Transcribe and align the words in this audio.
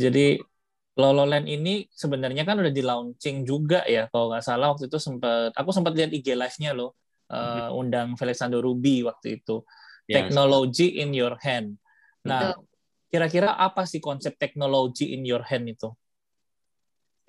Jadi 0.00 0.40
Lololand 0.96 1.46
ini 1.46 1.84
sebenarnya 1.92 2.42
kan 2.48 2.56
udah 2.60 2.72
di 2.72 2.82
launching 2.82 3.44
juga 3.44 3.84
ya 3.84 4.08
kalau 4.08 4.32
nggak 4.32 4.44
salah 4.44 4.72
waktu 4.72 4.88
itu 4.88 4.98
sempat 4.98 5.52
aku 5.54 5.70
sempat 5.70 5.96
lihat 5.96 6.10
IG 6.12 6.34
live-nya 6.34 6.74
loh 6.76 6.98
uh, 7.30 7.70
undang 7.72 8.18
Felixando 8.18 8.58
Ruby 8.58 9.06
waktu 9.06 9.40
itu 9.40 9.62
yes. 10.10 10.16
technology 10.18 10.98
in 10.98 11.14
your 11.14 11.38
hand. 11.38 11.78
Nah, 12.26 12.58
kira-kira 13.08 13.54
apa 13.54 13.86
sih 13.86 14.02
konsep 14.02 14.34
teknologi 14.36 15.14
in 15.14 15.22
your 15.22 15.46
hand 15.46 15.70
itu? 15.70 15.88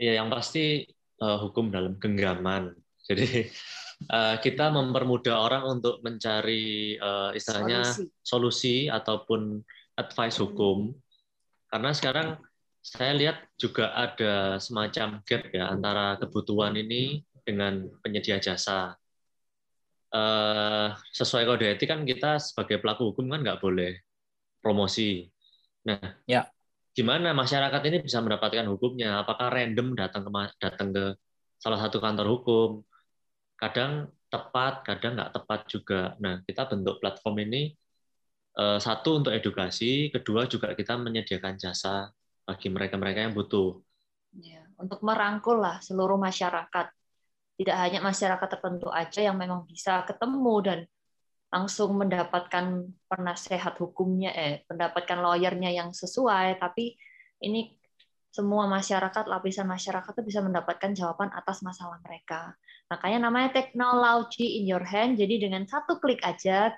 Ya, 0.02 0.18
yang 0.18 0.34
pasti 0.34 0.90
uh, 1.22 1.38
hukum 1.46 1.70
dalam 1.70 1.96
genggaman. 2.02 2.74
Jadi 3.08 3.50
uh, 4.10 4.36
kita 4.42 4.74
mempermudah 4.74 5.36
orang 5.38 5.64
untuk 5.80 6.02
mencari 6.02 6.98
uh, 6.98 7.32
istilahnya 7.38 7.86
solusi. 7.86 8.04
solusi 8.26 8.76
ataupun 8.90 9.62
advice 9.96 10.42
hukum. 10.42 10.92
Karena 11.72 11.96
sekarang 11.96 12.36
saya 12.82 13.14
lihat 13.14 13.38
juga 13.62 13.94
ada 13.94 14.58
semacam 14.58 15.22
gap 15.22 15.44
ya 15.54 15.70
antara 15.70 16.18
kebutuhan 16.18 16.74
ini 16.74 17.22
dengan 17.46 17.86
penyedia 18.02 18.42
jasa. 18.42 18.98
Uh, 20.12 20.92
sesuai 21.16 21.48
kode 21.48 21.66
etik 21.72 21.88
kan 21.88 22.04
kita 22.04 22.36
sebagai 22.36 22.84
pelaku 22.84 23.16
hukum 23.16 23.32
kan 23.32 23.40
nggak 23.46 23.62
boleh 23.64 24.02
promosi. 24.60 25.30
Nah, 25.88 26.20
ya. 26.28 26.46
gimana 26.92 27.32
masyarakat 27.32 27.82
ini 27.88 27.98
bisa 28.04 28.20
mendapatkan 28.20 28.68
hukumnya? 28.68 29.24
Apakah 29.24 29.48
random 29.48 29.96
datang 29.96 30.28
ke 30.28 30.32
datang 30.60 30.90
ke 30.92 31.16
salah 31.56 31.80
satu 31.80 32.04
kantor 32.04 32.28
hukum? 32.28 32.70
Kadang 33.56 34.12
tepat, 34.28 34.84
kadang 34.84 35.16
nggak 35.16 35.32
tepat 35.32 35.60
juga. 35.72 36.02
Nah, 36.20 36.44
kita 36.44 36.68
bentuk 36.68 37.00
platform 37.00 37.36
ini 37.48 37.72
uh, 38.60 38.82
satu 38.82 39.24
untuk 39.24 39.32
edukasi, 39.32 40.12
kedua 40.12 40.50
juga 40.52 40.76
kita 40.76 41.00
menyediakan 41.00 41.56
jasa 41.56 42.12
bagi 42.52 42.68
mereka-mereka 42.68 43.20
yang 43.24 43.34
butuh. 43.34 43.80
Ya, 44.36 44.68
untuk 44.76 45.00
merangkul 45.00 45.64
lah 45.64 45.80
seluruh 45.80 46.20
masyarakat. 46.20 46.92
Tidak 47.56 47.78
hanya 47.78 48.00
masyarakat 48.04 48.48
tertentu 48.48 48.92
aja 48.92 49.20
yang 49.24 49.40
memang 49.40 49.64
bisa 49.64 50.04
ketemu 50.04 50.56
dan 50.64 50.80
langsung 51.52 51.96
mendapatkan 52.00 52.88
penasehat 53.12 53.76
hukumnya, 53.80 54.32
eh, 54.36 54.64
mendapatkan 54.72 55.20
lawyernya 55.20 55.72
yang 55.72 55.92
sesuai, 55.92 56.60
tapi 56.64 56.96
ini 57.44 57.76
semua 58.32 58.64
masyarakat, 58.72 59.28
lapisan 59.28 59.68
masyarakat 59.68 60.16
itu 60.16 60.24
bisa 60.24 60.40
mendapatkan 60.40 60.96
jawaban 60.96 61.28
atas 61.36 61.60
masalah 61.60 62.00
mereka. 62.08 62.56
Makanya 62.88 63.28
namanya 63.28 63.52
technology 63.52 64.64
in 64.64 64.72
your 64.72 64.84
hand. 64.88 65.20
Jadi 65.20 65.44
dengan 65.44 65.68
satu 65.68 66.00
klik 66.00 66.24
aja 66.24 66.72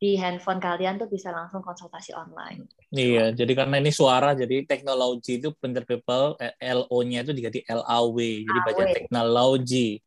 di 0.00 0.16
handphone 0.16 0.56
kalian 0.56 0.96
tuh 0.96 1.12
bisa 1.12 1.28
langsung 1.28 1.60
konsultasi 1.60 2.16
online. 2.16 2.64
Iya, 2.88 3.36
jadi 3.36 3.52
karena 3.52 3.76
ini 3.84 3.92
suara, 3.92 4.32
jadi 4.32 4.64
teknologi 4.64 5.36
itu 5.36 5.52
pinter 5.52 5.84
people, 5.84 6.40
eh, 6.40 6.56
LO-nya 6.72 7.20
itu 7.20 7.36
diganti 7.36 7.60
LAW, 7.68 8.16
jadi 8.16 8.60
baca 8.64 8.84
teknologi 8.96 10.00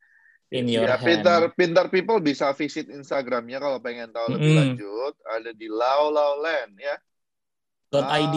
in 0.50 0.66
your 0.66 0.90
ya, 0.90 0.98
hand. 0.98 1.06
Pintar, 1.06 1.42
pintar 1.54 1.86
people 1.94 2.18
bisa 2.26 2.50
visit 2.58 2.90
Instagramnya 2.90 3.62
kalau 3.62 3.78
pengen 3.86 4.10
tahu 4.10 4.34
lebih 4.34 4.50
mm. 4.50 4.58
lanjut, 4.58 5.14
ada 5.30 5.52
di 5.54 5.68
Lau 5.70 6.10
Lau 6.10 6.42
Land 6.42 6.74
ya. 6.82 6.98
.id. 7.94 8.36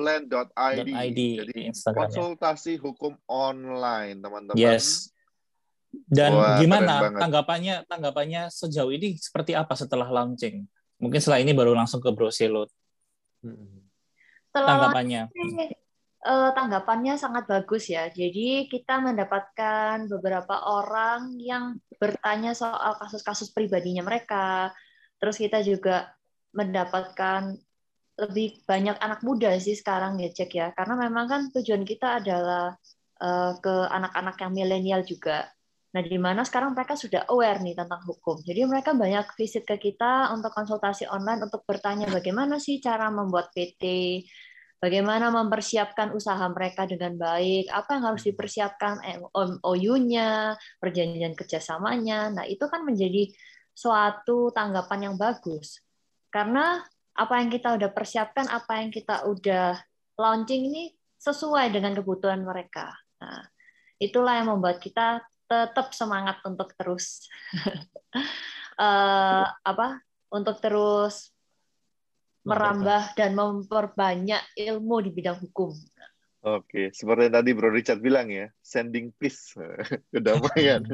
Land.id. 0.00 1.20
Jadi 1.44 1.60
konsultasi 1.92 2.80
hukum 2.80 3.20
online, 3.28 4.24
teman-teman. 4.24 4.56
Yes. 4.56 5.12
Dan 5.90 6.34
Wah, 6.38 6.58
gimana 6.58 7.10
tanggapannya 7.18 7.86
tanggapannya 7.86 8.50
sejauh 8.50 8.90
ini 8.94 9.18
seperti 9.18 9.58
apa 9.58 9.74
setelah 9.74 10.06
launching? 10.06 10.66
Mungkin 11.02 11.18
setelah 11.18 11.42
ini 11.42 11.50
baru 11.50 11.74
langsung 11.74 11.98
ke 11.98 12.10
Bro 12.14 12.30
Selot. 12.30 12.70
Hmm. 13.40 13.88
tanggapannya. 14.52 15.30
Uh, 16.20 16.52
tanggapannya 16.52 17.16
sangat 17.16 17.48
bagus 17.48 17.88
ya. 17.88 18.12
Jadi 18.12 18.68
kita 18.68 19.00
mendapatkan 19.00 20.04
beberapa 20.10 20.60
orang 20.68 21.40
yang 21.40 21.80
bertanya 21.96 22.52
soal 22.52 22.98
kasus-kasus 23.00 23.54
pribadinya 23.56 24.04
mereka. 24.04 24.74
Terus 25.16 25.40
kita 25.40 25.64
juga 25.64 26.12
mendapatkan 26.52 27.56
lebih 28.20 28.60
banyak 28.68 29.00
anak 29.00 29.24
muda 29.24 29.56
sih 29.56 29.72
sekarang 29.72 30.20
ya 30.20 30.28
cek 30.28 30.50
ya. 30.52 30.68
Karena 30.76 31.08
memang 31.08 31.24
kan 31.24 31.42
tujuan 31.56 31.88
kita 31.88 32.20
adalah 32.20 32.76
uh, 33.24 33.52
ke 33.56 33.74
anak-anak 33.88 34.36
yang 34.44 34.52
milenial 34.52 35.00
juga. 35.06 35.48
Nah, 35.90 36.02
di 36.06 36.18
mana 36.22 36.46
sekarang 36.46 36.70
mereka 36.70 36.94
sudah 36.94 37.26
aware 37.26 37.58
nih 37.58 37.74
tentang 37.74 37.98
hukum. 38.06 38.38
Jadi 38.46 38.62
mereka 38.62 38.94
banyak 38.94 39.34
visit 39.34 39.66
ke 39.66 39.74
kita 39.74 40.30
untuk 40.30 40.54
konsultasi 40.54 41.10
online 41.10 41.42
untuk 41.50 41.66
bertanya 41.66 42.06
bagaimana 42.06 42.62
sih 42.62 42.78
cara 42.78 43.10
membuat 43.10 43.50
PT, 43.50 43.82
bagaimana 44.78 45.34
mempersiapkan 45.34 46.14
usaha 46.14 46.46
mereka 46.46 46.86
dengan 46.86 47.18
baik, 47.18 47.68
apa 47.74 47.98
yang 47.98 48.04
harus 48.06 48.22
dipersiapkan 48.22 49.02
MOU-nya, 49.02 50.54
perjanjian 50.78 51.34
kerjasamanya. 51.34 52.38
Nah, 52.38 52.44
itu 52.46 52.70
kan 52.70 52.86
menjadi 52.86 53.26
suatu 53.74 54.54
tanggapan 54.54 55.10
yang 55.10 55.16
bagus. 55.18 55.82
Karena 56.30 56.78
apa 57.18 57.34
yang 57.42 57.50
kita 57.50 57.74
udah 57.74 57.90
persiapkan, 57.90 58.46
apa 58.46 58.78
yang 58.78 58.94
kita 58.94 59.26
udah 59.26 59.74
launching 60.14 60.70
ini 60.70 60.94
sesuai 61.18 61.74
dengan 61.74 61.98
kebutuhan 61.98 62.46
mereka. 62.46 62.94
Nah, 63.20 63.44
itulah 64.00 64.40
yang 64.40 64.54
membuat 64.56 64.80
kita 64.80 65.20
tetap 65.50 65.90
semangat 65.90 66.38
untuk 66.46 66.70
terus 66.78 67.26
uh, 68.78 69.50
apa 69.70 69.98
untuk 70.30 70.62
terus 70.62 71.34
merambah 72.46 73.18
dan 73.18 73.34
memperbanyak 73.34 74.40
ilmu 74.56 75.02
di 75.02 75.10
bidang 75.10 75.42
hukum. 75.42 75.74
Oke, 76.40 76.88
seperti 76.96 77.28
yang 77.28 77.36
tadi 77.36 77.50
Bro 77.52 77.68
Richard 77.68 78.00
bilang 78.00 78.32
ya, 78.32 78.48
sending 78.64 79.12
peace, 79.20 79.52
kedamaian. 80.14 80.80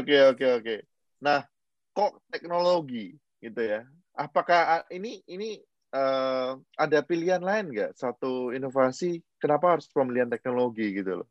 oke, 0.00 0.16
oke, 0.32 0.46
oke. 0.62 0.76
Nah, 1.20 1.44
kok 1.92 2.24
teknologi 2.32 3.12
gitu 3.36 3.60
ya? 3.60 3.84
Apakah 4.16 4.88
ini 4.88 5.20
ini 5.28 5.60
uh, 5.92 6.58
ada 6.78 6.98
pilihan 7.04 7.42
lain 7.42 7.70
nggak? 7.70 7.92
Satu 7.94 8.50
inovasi, 8.50 9.22
kenapa 9.38 9.78
harus 9.78 9.86
pemilihan 9.90 10.30
teknologi 10.30 10.96
gitu 10.96 11.22
loh? 11.22 11.28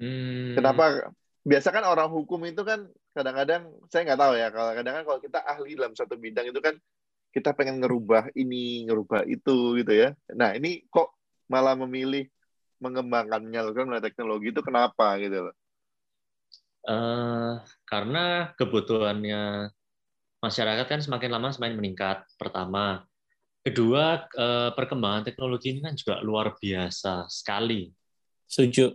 Hmm. 0.00 0.56
Kenapa? 0.56 1.12
Biasa 1.42 1.74
kan 1.74 1.82
orang 1.82 2.06
hukum 2.06 2.38
itu 2.46 2.62
kan 2.62 2.86
kadang-kadang 3.12 3.66
saya 3.90 4.06
nggak 4.06 4.20
tahu 4.20 4.34
ya. 4.38 4.48
Kalau 4.54 4.70
kadang-kadang 4.72 5.06
kalau 5.10 5.20
kita 5.20 5.38
ahli 5.42 5.70
dalam 5.74 5.94
satu 5.98 6.14
bidang 6.14 6.46
itu 6.48 6.60
kan 6.62 6.74
kita 7.32 7.50
pengen 7.56 7.80
ngerubah 7.82 8.30
ini, 8.38 8.86
ngerubah 8.86 9.26
itu 9.26 9.80
gitu 9.82 9.92
ya. 9.92 10.14
Nah 10.36 10.54
ini 10.54 10.84
kok 10.86 11.10
malah 11.50 11.74
memilih 11.74 12.30
mengembangkan 12.82 13.42
menyalurkan 13.42 13.86
melalui 13.86 14.06
teknologi 14.06 14.46
itu 14.50 14.60
kenapa 14.62 15.18
gitu 15.22 15.50
loh? 15.50 15.56
Uh, 16.82 17.62
karena 17.86 18.50
kebutuhannya 18.58 19.70
masyarakat 20.42 20.86
kan 20.90 20.98
semakin 20.98 21.30
lama 21.30 21.54
semakin 21.54 21.78
meningkat. 21.78 22.26
Pertama, 22.34 23.06
Kedua, 23.62 24.26
eh, 24.26 24.70
perkembangan 24.74 25.22
teknologi 25.22 25.70
ini 25.70 25.80
kan 25.86 25.94
juga 25.94 26.18
luar 26.18 26.58
biasa 26.58 27.30
sekali. 27.30 27.86
Setuju. 28.50 28.90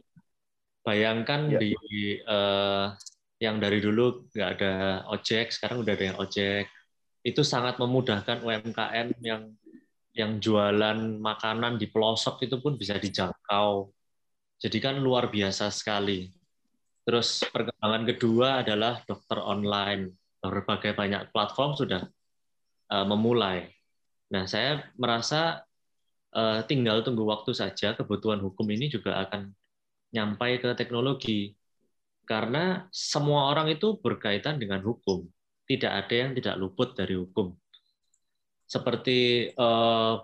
Bayangkan 0.84 1.52
ya. 1.52 1.60
di 1.60 1.72
uh, 2.24 2.96
yang 3.44 3.60
dari 3.60 3.84
dulu 3.84 4.32
nggak 4.32 4.50
ada 4.56 4.74
ojek, 5.12 5.52
sekarang 5.52 5.84
udah 5.84 5.94
ada 5.96 6.06
yang 6.08 6.20
ojek. 6.20 6.72
Itu 7.24 7.44
sangat 7.44 7.76
memudahkan 7.76 8.40
UMKM 8.40 9.12
yang 9.20 9.52
yang 10.16 10.40
jualan 10.40 11.20
makanan 11.20 11.76
di 11.76 11.92
pelosok 11.92 12.48
itu 12.48 12.64
pun 12.64 12.80
bisa 12.80 12.96
dijangkau. 12.96 13.92
Jadi 14.64 14.78
kan 14.80 14.96
luar 14.96 15.28
biasa 15.28 15.68
sekali. 15.76 16.32
Terus 17.04 17.44
perkembangan 17.52 18.04
kedua 18.08 18.48
adalah 18.64 19.04
dokter 19.04 19.44
online. 19.44 20.16
Berbagai 20.40 20.96
banyak 20.96 21.36
platform 21.36 21.76
sudah 21.76 22.08
uh, 22.96 23.06
memulai 23.06 23.77
Nah, 24.28 24.44
saya 24.44 24.84
merasa 25.00 25.64
uh, 26.36 26.60
tinggal 26.68 27.04
tunggu 27.04 27.24
waktu 27.24 27.56
saja 27.56 27.96
kebutuhan 27.96 28.44
hukum 28.44 28.68
ini 28.68 28.92
juga 28.92 29.24
akan 29.24 29.52
nyampai 30.12 30.60
ke 30.60 30.76
teknologi. 30.76 31.56
Karena 32.28 32.84
semua 32.92 33.48
orang 33.48 33.72
itu 33.72 33.96
berkaitan 34.04 34.60
dengan 34.60 34.84
hukum. 34.84 35.24
Tidak 35.64 35.88
ada 35.88 36.16
yang 36.16 36.36
tidak 36.36 36.60
luput 36.60 36.92
dari 36.92 37.16
hukum. 37.16 37.56
Seperti 38.68 39.48
uh, 39.56 40.20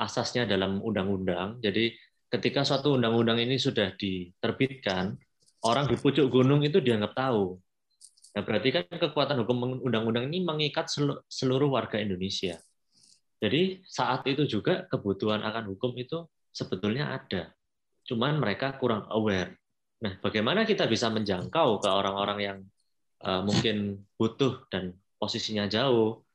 asasnya 0.00 0.48
dalam 0.48 0.80
undang-undang. 0.80 1.60
Jadi 1.60 1.92
ketika 2.32 2.64
suatu 2.64 2.96
undang-undang 2.96 3.36
ini 3.36 3.60
sudah 3.60 3.92
diterbitkan, 4.00 5.12
orang 5.64 5.84
di 5.88 5.96
pucuk 6.00 6.28
gunung 6.32 6.64
itu 6.64 6.80
dianggap 6.80 7.12
tahu. 7.12 7.60
Nah, 8.36 8.42
berarti 8.44 8.68
kan 8.68 8.84
kekuatan 8.88 9.44
hukum 9.44 9.80
undang-undang 9.84 10.28
ini 10.28 10.44
mengikat 10.44 10.88
seluruh 11.28 11.72
warga 11.72 11.96
Indonesia. 12.00 12.60
Jadi 13.36 13.84
saat 13.84 14.24
itu 14.24 14.48
juga 14.48 14.88
kebutuhan 14.88 15.44
akan 15.44 15.76
hukum 15.76 15.92
itu 16.00 16.24
sebetulnya 16.50 17.12
ada. 17.12 17.52
Cuman 18.08 18.40
mereka 18.40 18.76
kurang 18.80 19.04
aware. 19.12 19.60
Nah, 20.00 20.16
bagaimana 20.20 20.64
kita 20.64 20.88
bisa 20.88 21.12
menjangkau 21.12 21.80
ke 21.80 21.88
orang-orang 21.88 22.38
yang 22.40 22.58
uh, 23.24 23.44
mungkin 23.44 24.06
butuh 24.16 24.64
dan 24.72 24.96
posisinya 25.20 25.68
jauh? 25.68 26.26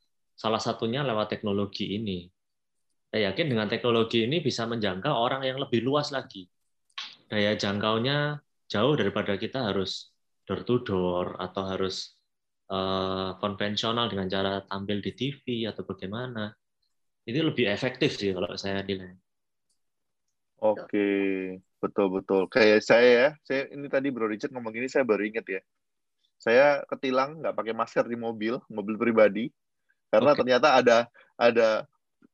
salah 0.41 0.57
satunya 0.57 1.05
lewat 1.05 1.37
teknologi 1.37 1.93
ini. 1.93 2.25
Saya 3.13 3.29
yakin 3.29 3.53
dengan 3.53 3.69
teknologi 3.69 4.25
ini 4.25 4.41
bisa 4.41 4.65
menjangkau 4.65 5.13
orang 5.13 5.45
yang 5.45 5.61
lebih 5.61 5.85
luas 5.85 6.09
lagi. 6.09 6.49
Daya 7.29 7.53
jangkaunya 7.53 8.41
jauh 8.65 8.97
daripada 8.97 9.37
kita 9.37 9.69
harus 9.69 10.09
door 10.49 10.65
to 10.65 10.81
door 10.81 11.37
atau 11.37 11.63
harus 11.69 12.17
uh, 12.73 13.37
konvensional 13.37 14.09
dengan 14.09 14.27
cara 14.31 14.53
tampil 14.65 15.03
di 15.03 15.11
TV 15.13 15.69
atau 15.69 15.85
bagaimana. 15.85 16.49
Itu 17.25 17.39
lebih 17.45 17.69
efektif 17.69 18.17
sih 18.17 18.33
kalau 18.33 18.49
saya 18.57 18.81
nilai. 18.81 19.13
Oke, 20.61 21.09
betul 21.81 22.21
betul. 22.21 22.45
Kayak 22.45 22.85
saya 22.85 23.09
ya, 23.09 23.29
saya 23.41 23.61
ini 23.73 23.89
tadi 23.89 24.13
Bro 24.13 24.29
Richard 24.29 24.53
ngomong 24.53 24.73
gini 24.73 24.85
saya 24.85 25.01
baru 25.01 25.25
inget 25.25 25.45
ya. 25.49 25.61
Saya 26.37 26.85
ketilang 26.85 27.41
nggak 27.41 27.57
pakai 27.57 27.73
masker 27.73 28.05
di 28.05 28.17
mobil, 28.17 28.61
mobil 28.69 28.97
pribadi, 28.97 29.49
karena 30.13 30.33
okay. 30.33 30.39
ternyata 30.45 30.67
ada 30.77 30.97
ada 31.37 31.69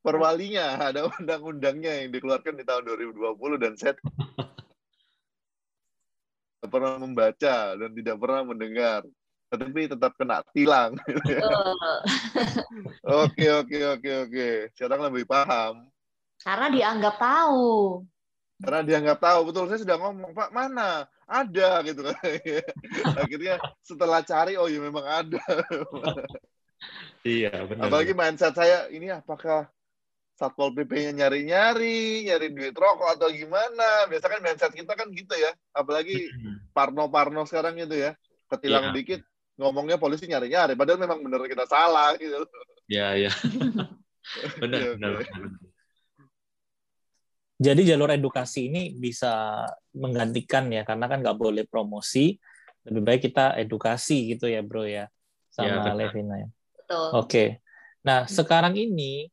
perwalinya, 0.04 0.76
ada 0.92 1.08
undang-undangnya 1.08 2.04
yang 2.04 2.12
dikeluarkan 2.12 2.56
di 2.56 2.64
tahun 2.64 2.84
2020 2.84 3.62
dan 3.64 3.72
saya 3.76 3.92
tidak 6.58 6.68
pernah 6.68 6.92
membaca 7.00 7.56
dan 7.76 7.90
tidak 7.96 8.16
pernah 8.20 8.42
mendengar, 8.44 9.00
tapi 9.48 9.88
tetap 9.88 10.12
kena 10.20 10.44
tilang. 10.52 10.92
Oke 13.08 13.48
oke 13.48 13.78
oke 13.96 14.10
oke, 14.28 14.48
sekarang 14.76 15.08
lebih 15.08 15.24
paham. 15.24 15.88
Karena 16.44 16.68
dianggap 16.68 17.16
tahu. 17.16 18.04
Karena 18.58 18.82
dianggap 18.82 19.18
tahu, 19.22 19.40
betul 19.48 19.64
saya 19.70 19.80
sudah 19.80 19.96
ngomong 19.96 20.34
Pak 20.34 20.50
mana 20.50 21.06
ada 21.24 21.78
gitu 21.86 22.02
kan. 22.02 22.18
Akhirnya 23.22 23.54
setelah 23.86 24.20
cari, 24.26 24.58
oh 24.58 24.66
ya 24.66 24.82
memang 24.82 25.06
ada. 25.06 25.42
iya 27.26 27.54
benar. 27.64 27.86
Apalagi 27.86 28.12
mindset 28.18 28.58
saya 28.58 28.90
ini 28.90 29.14
apakah 29.14 29.70
satpol 30.34 30.74
pp-nya 30.74 31.14
nyari-nyari, 31.14 32.26
nyari 32.26 32.50
duit 32.50 32.74
rokok 32.74 33.14
atau 33.14 33.30
gimana. 33.30 34.10
Biasa 34.10 34.26
kan 34.26 34.40
mindset 34.42 34.72
kita 34.74 34.92
kan 34.94 35.06
gitu 35.14 35.38
ya. 35.38 35.54
Apalagi 35.70 36.26
parno-parno 36.74 37.46
sekarang 37.46 37.78
gitu 37.78 37.94
ya. 37.94 38.18
Ketilang 38.50 38.90
yeah. 38.90 38.94
dikit, 38.94 39.20
ngomongnya 39.58 39.98
polisi 39.98 40.30
nyari-nyari. 40.30 40.78
Padahal 40.78 41.02
memang 41.02 41.18
benar 41.20 41.42
kita 41.50 41.66
salah 41.66 42.14
gitu. 42.14 42.46
Ya, 42.86 43.18
ya. 43.18 43.34
benar, 44.62 44.94
benar, 44.96 45.10
benar. 45.20 45.50
Jadi 47.58 47.82
jalur 47.90 48.14
edukasi 48.14 48.70
ini 48.70 48.94
bisa 48.94 49.66
menggantikan 49.90 50.70
ya, 50.70 50.86
karena 50.86 51.10
kan 51.10 51.18
nggak 51.20 51.38
boleh 51.38 51.66
promosi. 51.66 52.38
Lebih 52.86 53.02
baik 53.02 53.20
kita 53.28 53.58
edukasi 53.58 54.32
gitu 54.32 54.46
ya, 54.46 54.62
bro 54.62 54.86
ya, 54.86 55.10
sama 55.50 55.82
ya, 55.82 55.92
Levina 55.92 56.38
ya. 56.38 56.48
Oke. 56.88 57.26
Okay. 57.26 57.48
Nah, 58.06 58.24
sekarang 58.30 58.78
ini 58.78 59.28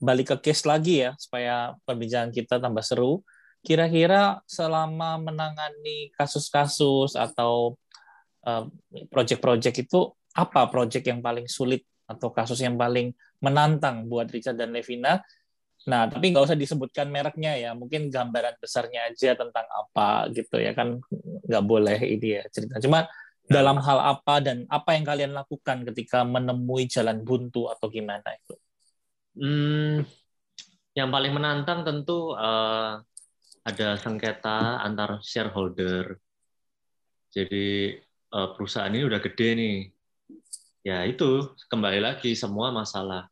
balik 0.00 0.34
ke 0.34 0.50
case 0.50 0.64
lagi 0.64 1.04
ya 1.04 1.12
supaya 1.20 1.76
perbincangan 1.84 2.32
kita 2.32 2.56
tambah 2.58 2.82
seru. 2.82 3.20
Kira-kira 3.60 4.40
selama 4.48 5.20
menangani 5.20 6.10
kasus-kasus 6.16 7.18
atau 7.18 7.76
project-project 9.10 9.76
itu 9.82 10.00
apa 10.36 10.68
project 10.70 11.04
yang 11.08 11.18
paling 11.24 11.50
sulit 11.50 11.82
atau 12.06 12.30
kasus 12.30 12.62
yang 12.62 12.78
paling 12.78 13.10
menantang 13.42 14.06
buat 14.06 14.30
Richard 14.30 14.56
dan 14.56 14.70
Levina? 14.70 15.18
Nah, 15.86 16.10
tapi 16.10 16.34
nggak 16.34 16.50
usah 16.50 16.58
disebutkan 16.58 17.10
mereknya 17.10 17.54
ya, 17.54 17.70
mungkin 17.76 18.10
gambaran 18.10 18.58
besarnya 18.58 19.06
aja 19.12 19.38
tentang 19.38 19.66
apa 19.70 20.26
gitu 20.34 20.58
ya 20.58 20.74
kan 20.74 20.98
nggak 21.46 21.64
boleh 21.64 21.98
ini 22.00 22.40
ya 22.40 22.44
cerita. 22.50 22.82
Cuma 22.82 23.06
dalam 23.46 23.78
hal 23.78 23.98
apa 24.02 24.42
dan 24.42 24.66
apa 24.66 24.98
yang 24.98 25.06
kalian 25.06 25.32
lakukan 25.34 25.86
ketika 25.92 26.26
menemui 26.26 26.90
jalan 26.90 27.22
buntu 27.22 27.70
atau 27.70 27.86
gimana 27.86 28.34
itu? 28.34 28.54
Hmm, 29.38 30.02
yang 30.98 31.12
paling 31.14 31.30
menantang 31.30 31.86
tentu 31.86 32.34
uh, 32.34 32.98
ada 33.62 33.88
sengketa 33.98 34.82
antar 34.82 35.22
shareholder. 35.22 36.18
Jadi 37.30 37.94
perusahaan 38.30 38.92
ini 38.92 39.06
udah 39.06 39.20
gede 39.22 39.48
nih. 39.56 39.78
Ya 40.86 41.02
itu 41.02 41.54
kembali 41.66 41.98
lagi 41.98 42.38
semua 42.38 42.70
masalah 42.70 43.26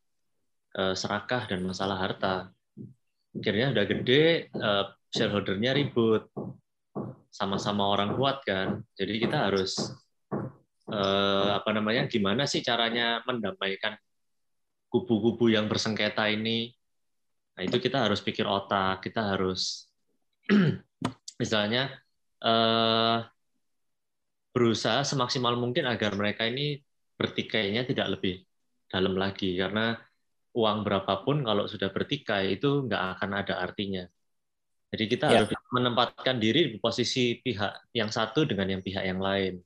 uh, 0.75 0.95
serakah 0.95 1.47
dan 1.47 1.63
masalah 1.63 1.95
harta. 1.99 2.51
Akhirnya 3.35 3.71
udah 3.75 3.85
gede, 3.87 4.51
uh, 4.55 4.91
shareholdernya 5.11 5.75
ribut, 5.75 6.27
sama-sama 7.31 7.87
orang 7.91 8.15
kuat 8.15 8.43
kan. 8.47 8.83
Jadi 8.95 9.19
kita 9.19 9.51
harus 9.51 9.75
apa 10.85 11.73
namanya? 11.73 12.05
Gimana 12.05 12.45
sih 12.45 12.61
caranya 12.61 13.19
mendamaikan 13.25 13.97
kubu-kubu 14.95 15.51
yang 15.51 15.67
bersengketa 15.67 16.31
ini. 16.31 16.71
Nah, 17.55 17.63
itu 17.67 17.79
kita 17.83 18.07
harus 18.07 18.23
pikir 18.23 18.47
otak, 18.47 19.03
kita 19.03 19.35
harus 19.35 19.91
misalnya 21.41 21.91
eh, 22.39 23.17
berusaha 24.55 25.03
semaksimal 25.03 25.59
mungkin 25.59 25.83
agar 25.83 26.15
mereka 26.15 26.47
ini 26.47 26.79
bertikainya 27.19 27.83
tidak 27.83 28.15
lebih 28.15 28.47
dalam 28.87 29.19
lagi 29.19 29.59
karena 29.59 29.99
uang 30.55 30.87
berapapun 30.87 31.43
kalau 31.43 31.67
sudah 31.67 31.91
bertikai 31.91 32.55
itu 32.55 32.87
nggak 32.87 33.19
akan 33.19 33.31
ada 33.35 33.59
artinya. 33.59 34.07
Jadi 34.95 35.11
kita 35.11 35.27
ya. 35.27 35.43
harus 35.43 35.51
menempatkan 35.75 36.39
diri 36.39 36.71
di 36.71 36.79
posisi 36.79 37.35
pihak 37.43 37.91
yang 37.91 38.07
satu 38.07 38.47
dengan 38.47 38.79
yang 38.79 38.81
pihak 38.81 39.03
yang 39.03 39.19
lain. 39.19 39.59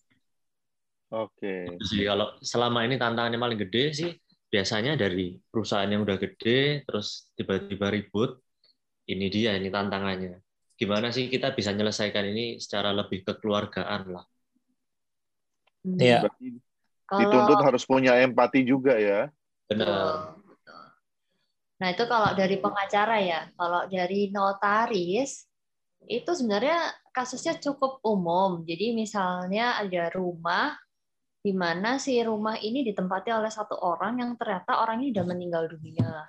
Oke. 1.14 1.70
Okay. 1.70 1.86
Jadi 1.94 2.04
kalau 2.10 2.34
selama 2.42 2.82
ini 2.90 2.98
tantangannya 2.98 3.38
paling 3.38 3.62
gede 3.62 3.86
sih 3.94 4.12
biasanya 4.50 4.98
dari 4.98 5.38
perusahaan 5.38 5.86
yang 5.86 6.02
udah 6.02 6.18
gede 6.18 6.82
terus 6.90 7.30
tiba-tiba 7.38 7.94
ribut 7.94 8.42
ini 9.06 9.30
dia 9.30 9.54
ini 9.54 9.70
tantangannya 9.70 10.42
gimana 10.74 11.14
sih 11.14 11.30
kita 11.30 11.54
bisa 11.54 11.70
menyelesaikan 11.70 12.26
ini 12.34 12.58
secara 12.58 12.90
lebih 12.90 13.22
kekeluargaan 13.22 14.10
lah 14.10 14.26
Iya. 15.98 16.30
Dituntut 17.10 17.60
harus 17.66 17.84
punya 17.88 18.20
empati 18.22 18.62
juga 18.68 19.00
ya. 19.00 19.34
Benar. 19.66 20.38
Nah 21.80 21.88
itu 21.96 22.04
kalau 22.06 22.36
dari 22.36 22.60
pengacara 22.60 23.18
ya, 23.24 23.42
kalau 23.56 23.88
dari 23.88 24.30
notaris 24.30 25.48
itu 26.06 26.32
sebenarnya 26.36 26.92
kasusnya 27.16 27.56
cukup 27.58 28.04
umum. 28.04 28.68
Jadi 28.68 28.92
misalnya 28.92 29.80
ada 29.80 30.12
rumah 30.12 30.76
di 31.40 31.56
mana 31.56 31.96
si 31.96 32.20
rumah 32.20 32.60
ini 32.60 32.84
ditempati 32.84 33.32
oleh 33.32 33.48
satu 33.48 33.80
orang 33.80 34.20
yang 34.20 34.32
ternyata 34.36 34.84
orang 34.84 35.00
ini 35.00 35.16
udah 35.16 35.26
meninggal 35.26 35.64
dunia. 35.72 36.04
Nah, 36.04 36.28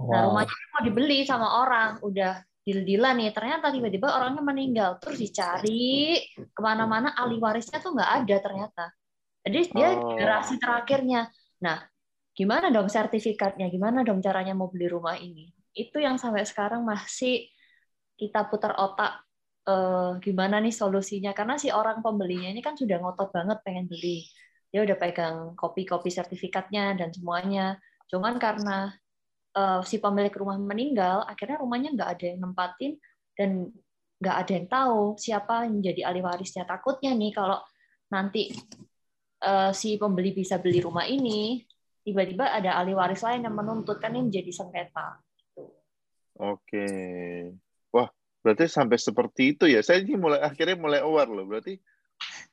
wow. 0.00 0.08
Nah, 0.08 0.20
rumahnya 0.24 0.56
mau 0.72 0.82
dibeli 0.88 1.18
sama 1.28 1.48
orang, 1.60 2.00
udah 2.00 2.40
deal-dealan 2.62 3.14
nih, 3.18 3.30
ternyata 3.34 3.74
tiba-tiba 3.74 4.08
orangnya 4.10 4.42
meninggal, 4.42 4.90
terus 5.02 5.18
dicari 5.18 6.18
ke 6.34 6.60
mana-mana 6.62 7.14
ahli 7.18 7.38
warisnya 7.42 7.82
tuh 7.82 7.94
nggak 7.94 8.10
ada 8.22 8.36
ternyata. 8.38 8.84
Jadi 9.42 9.58
dia 9.74 9.88
oh. 9.98 10.14
generasi 10.14 10.54
terakhirnya. 10.62 11.26
Nah, 11.66 11.82
gimana 12.32 12.70
dong 12.70 12.86
sertifikatnya? 12.86 13.66
Gimana 13.66 14.06
dong 14.06 14.22
caranya 14.22 14.54
mau 14.54 14.70
beli 14.70 14.86
rumah 14.86 15.18
ini? 15.18 15.50
Itu 15.74 15.98
yang 15.98 16.16
sampai 16.22 16.46
sekarang 16.46 16.86
masih 16.86 17.50
kita 18.14 18.46
putar 18.46 18.78
otak 18.78 19.26
uh, 19.66 20.18
gimana 20.22 20.58
nih 20.62 20.74
solusinya 20.74 21.34
karena 21.34 21.58
si 21.58 21.70
orang 21.70 22.02
pembelinya 22.02 22.50
ini 22.50 22.62
kan 22.62 22.74
sudah 22.78 23.02
ngotot 23.02 23.30
banget 23.34 23.58
pengen 23.66 23.86
beli 23.90 24.26
dia 24.72 24.80
udah 24.86 24.96
pegang 24.96 25.36
kopi-kopi 25.58 26.08
sertifikatnya 26.08 26.96
dan 26.96 27.12
semuanya 27.12 27.76
cuman 28.08 28.40
karena 28.40 28.94
uh, 29.56 29.80
si 29.84 29.98
pemilik 30.02 30.32
rumah 30.32 30.56
meninggal 30.58 31.24
akhirnya 31.24 31.60
rumahnya 31.60 31.90
nggak 31.94 32.10
ada 32.18 32.24
yang 32.24 32.40
nempatin 32.42 32.92
dan 33.36 33.70
nggak 34.22 34.36
ada 34.46 34.52
yang 34.54 34.68
tahu 34.70 35.00
siapa 35.18 35.66
yang 35.66 35.82
menjadi 35.82 36.00
ahli 36.08 36.20
warisnya 36.22 36.64
takutnya 36.64 37.10
nih 37.16 37.32
kalau 37.34 37.58
nanti 38.12 38.52
uh, 39.42 39.74
si 39.74 39.98
pembeli 39.98 40.36
bisa 40.36 40.60
beli 40.62 40.78
rumah 40.84 41.08
ini 41.08 41.64
tiba-tiba 42.02 42.50
ada 42.50 42.78
ahli 42.78 42.94
waris 42.94 43.22
lain 43.22 43.46
yang 43.46 43.54
menuntut 43.54 43.98
kan 43.98 44.14
ini 44.14 44.30
menjadi 44.30 44.50
sengketa 44.50 45.18
Oke. 46.32 46.88
Wah, 47.92 48.08
Berarti 48.42 48.66
sampai 48.66 48.98
seperti 48.98 49.54
itu 49.54 49.64
ya. 49.70 49.80
Saya 49.86 50.02
ini 50.02 50.18
mulai 50.18 50.42
akhirnya 50.42 50.74
mulai 50.74 51.00
aware 51.00 51.30
loh. 51.30 51.46
Berarti 51.46 51.78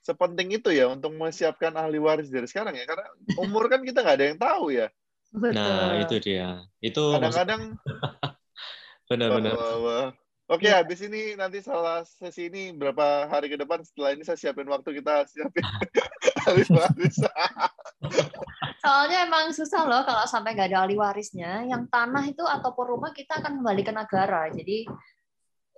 sepenting 0.05 0.53
itu 0.53 0.69
ya 0.69 0.85
untuk 0.85 1.17
mempersiapkan 1.17 1.73
ahli 1.73 1.97
waris 1.97 2.29
dari 2.29 2.45
sekarang 2.45 2.77
ya. 2.77 2.85
Karena 2.85 3.09
umur 3.41 3.65
kan 3.67 3.81
kita 3.81 4.05
nggak 4.05 4.17
ada 4.21 4.25
yang 4.29 4.39
tahu 4.39 4.65
ya. 4.69 4.87
Nah 5.33 6.01
itu 6.01 6.15
dia. 6.21 6.63
Itu 6.81 7.13
kadang-kadang. 7.13 7.77
Benar-benar. 9.09 9.53
Oke, 10.49 10.65
ya. 10.65 10.81
habis 10.81 10.97
ini 11.05 11.37
nanti 11.37 11.61
salah 11.61 12.01
sesi 12.01 12.49
ini 12.49 12.73
berapa 12.73 13.29
hari 13.29 13.53
ke 13.53 13.57
depan 13.61 13.85
setelah 13.85 14.17
ini 14.17 14.25
saya 14.25 14.33
siapin 14.33 14.65
waktu 14.65 14.97
kita 14.97 15.29
siapin 15.29 15.61
ahli 16.49 16.65
waris. 16.73 17.21
Soalnya 18.81 19.29
emang 19.29 19.53
susah 19.53 19.85
loh 19.85 20.01
kalau 20.09 20.25
sampai 20.25 20.57
nggak 20.57 20.73
ada 20.73 20.89
ahli 20.89 20.97
warisnya. 20.97 21.69
Yang 21.69 21.93
tanah 21.93 22.25
itu 22.25 22.41
ataupun 22.41 22.97
rumah 22.97 23.13
kita 23.13 23.37
akan 23.37 23.61
kembali 23.61 23.81
ke 23.85 23.93
negara. 23.93 24.49
Jadi 24.49 24.89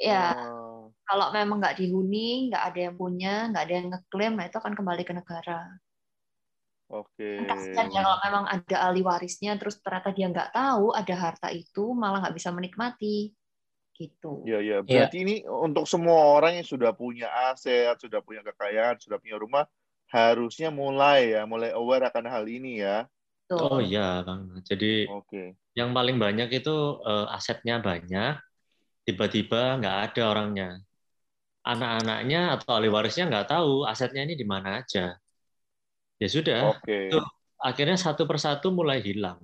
ya 0.01 0.33
oh. 0.33 0.89
kalau 1.05 1.29
memang 1.29 1.61
nggak 1.61 1.77
dihuni 1.77 2.49
nggak 2.49 2.63
ada 2.73 2.79
yang 2.89 2.95
punya 2.97 3.33
nggak 3.53 3.63
ada 3.69 3.73
yang 3.77 3.87
ngeklaim 3.93 4.33
nah 4.33 4.45
itu 4.49 4.57
akan 4.57 4.73
kembali 4.73 5.03
ke 5.05 5.13
negara 5.13 5.77
Oke. 6.91 7.47
Kasihan 7.47 7.87
ya 7.87 8.03
kalau 8.03 8.19
memang 8.27 8.45
ada 8.51 8.77
ahli 8.91 8.99
warisnya, 8.99 9.55
terus 9.55 9.79
ternyata 9.79 10.11
dia 10.11 10.27
nggak 10.27 10.51
tahu 10.51 10.91
ada 10.91 11.15
harta 11.15 11.47
itu, 11.55 11.95
malah 11.95 12.19
nggak 12.19 12.35
bisa 12.35 12.51
menikmati. 12.51 13.31
Gitu. 13.95 14.43
Ya, 14.43 14.59
ya. 14.59 14.83
Berarti 14.83 15.17
ini 15.23 15.35
untuk 15.47 15.87
semua 15.87 16.35
orang 16.35 16.59
yang 16.59 16.67
sudah 16.67 16.91
punya 16.91 17.31
aset, 17.53 17.95
sudah 17.95 18.19
punya 18.19 18.43
kekayaan, 18.43 18.99
sudah 18.99 19.21
punya 19.23 19.39
rumah, 19.39 19.63
harusnya 20.11 20.67
mulai 20.67 21.31
ya, 21.31 21.47
mulai 21.47 21.71
aware 21.71 22.11
akan 22.11 22.27
hal 22.27 22.43
ini 22.51 22.83
ya. 22.83 23.07
Oh 23.51 23.79
iya, 23.79 24.23
Bang. 24.23 24.51
Jadi 24.63 25.07
Oke. 25.11 25.55
yang 25.75 25.95
paling 25.95 26.19
banyak 26.19 26.51
itu 26.51 26.99
uh, 27.03 27.27
asetnya 27.35 27.79
banyak, 27.79 28.39
tiba-tiba 29.07 29.79
nggak 29.79 29.97
ada 30.11 30.21
orangnya. 30.27 30.69
Anak-anaknya 31.61 32.57
atau 32.57 32.79
ahli 32.79 32.89
warisnya 32.89 33.29
nggak 33.29 33.47
tahu 33.47 33.85
asetnya 33.87 34.27
ini 34.27 34.35
di 34.35 34.47
mana 34.47 34.81
aja. 34.81 35.15
Ya 36.21 36.27
sudah, 36.29 36.77
Oke. 36.77 37.09
itu 37.09 37.17
akhirnya 37.57 37.97
satu 37.97 38.29
persatu 38.29 38.69
mulai 38.69 39.01
hilang. 39.01 39.41